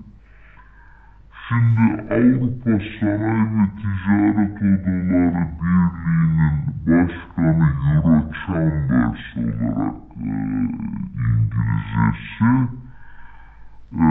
Şimdi 1.49 2.01
Avrupa 2.13 2.69
Sanayi 2.99 3.45
ve 3.57 3.65
Ticaret 3.75 4.57
Odaları 4.61 5.47
Birliği'nin 5.59 6.55
başkanı 6.87 7.67
Euro 7.93 8.17
Chambers 8.45 9.25
olarak 9.37 9.95
e, 10.15 10.31
İngilizcesi 11.25 12.49
e, 13.91 14.05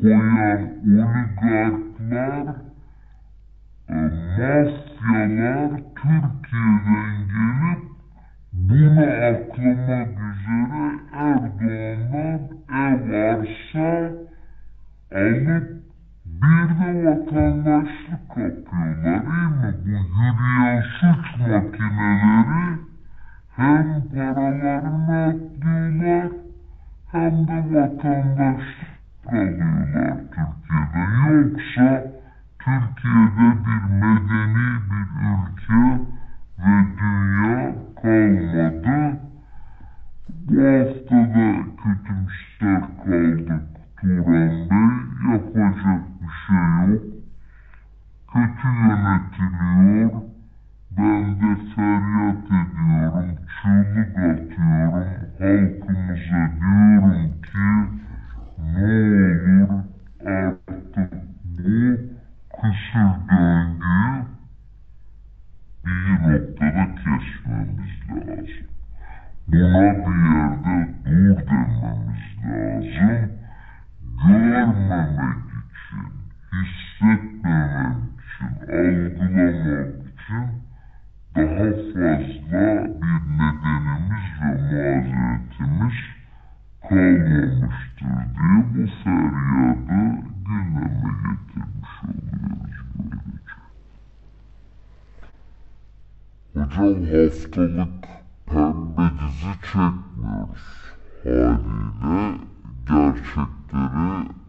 koyan 0.00 0.60
oligarklar 0.84 2.46
mafyalar 3.88 5.70
Türkiye'den 5.96 7.16
gelip 7.32 7.82
bunu 8.52 9.02
aklamak 9.02 10.08
üzere 10.28 10.84
Erdoğan'dan 11.12 12.40
ev 12.68 13.02
arsa 13.12 13.90
alıp 15.12 15.66
bir 16.26 16.68
de 16.78 17.04
vatandaşlık 17.04 18.28
kapıyorlar 18.28 19.20
iyi 19.20 19.48
mi? 19.56 19.74
Bu 19.84 19.88
yürüyen 19.88 20.82
suç 21.00 21.40
makineleri 21.40 22.78
hem 23.56 24.02
paralarını 24.14 25.26
atlıyorlar 25.26 26.28
hem 27.12 27.48
de 27.48 27.74
vatandaşlık 27.74 28.95
alıyorlar 29.32 30.16
Türkiye'den. 30.16 31.10
Yoksa 31.28 31.88
Türkiye'de 32.58 33.48
bir 33.66 33.82
medeni 34.00 34.68
bir 34.90 35.06
ülke 35.26 35.82
ve 36.58 36.74
dünya 36.98 37.74
kalmadı. 38.02 39.20
Bu 40.48 40.62
haftada 40.62 41.46
kötümser 41.82 42.82
kaldık 43.04 43.76
Turan 44.00 44.70
Bey. 44.70 45.32
Yapacak 45.32 46.02
bir 46.20 46.32
şey 46.46 46.88
yok. 46.88 47.02
Kötü 48.32 48.68
yönetiliyor. 48.68 50.10
Ben 50.98 51.40
de 51.40 51.56
feryat 51.74 52.46
ediyorum, 52.46 53.30
çığlık 53.62 54.18
atıyorum. 54.18 55.06
Halkımıza 55.38 56.42
diyorum 56.60 57.32
ki 57.42 58.05
ne 58.58 59.62
olur 59.62 59.84
artık 60.26 61.12
bu 61.44 61.96
kısır 62.52 63.12
döngüyü 63.30 64.24
bir 65.84 66.10
noktada 66.22 66.84
kesmemiz 66.94 67.94
lazım. 68.10 68.66
Buna 69.48 69.82
bir 70.06 70.16
yerde 70.34 70.76
dur 71.04 71.36
dememiz 71.46 72.24
lazım. 72.44 73.30
Görmemek 74.26 75.46
için, 75.66 76.06
hissetmemek 76.52 77.96
için, 78.20 78.52
algılamak 78.72 79.94
için 80.06 80.46
daha 81.36 81.68
fazla 81.92 82.18
bir 82.40 82.78
nedenimiz 83.38 84.26
ve 84.40 84.56
mazeretimiz 84.76 86.15
kalmamıştır 86.88 88.16
diye 88.36 88.58
bu 88.70 88.86
feryadı 89.04 90.00
gündeme 90.46 91.12
getirmiş 91.22 91.94
oluyoruz 92.04 92.78
böylece. 92.98 93.56
Hocam 96.54 96.94
haftalık 97.04 98.04
pembe 98.46 99.06
dizi 99.18 99.52
çekmiyoruz. 99.62 100.66
Haliyle 101.24 102.38
gerçekleri 102.88 104.00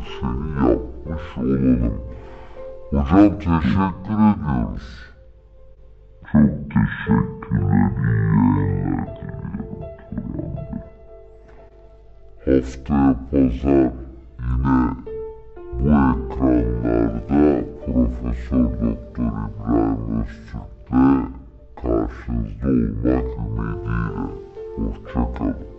düşeni 0.00 0.48
yapmış 0.58 1.38
olalım. 1.38 2.00
Hocam 2.90 3.38
teşekkür 3.38 4.18
ediyoruz. 4.30 4.88
Çok 6.32 6.50
teşekkürler, 6.70 7.92
iyi 8.34 9.41
Haftaya 12.44 13.16
pazar 13.30 13.92
yine 14.42 14.78
bu 15.78 15.88
ekranlarda 15.88 17.64
Profesör 17.86 18.64
Doktor 18.64 19.32
İbrahim 19.44 20.20
Öztürk'le 20.20 21.28
karşınızda 21.76 23.14
olmak 23.38 23.76
ümidiyle. 23.86 24.24
Hoşçakalın. 24.76 25.71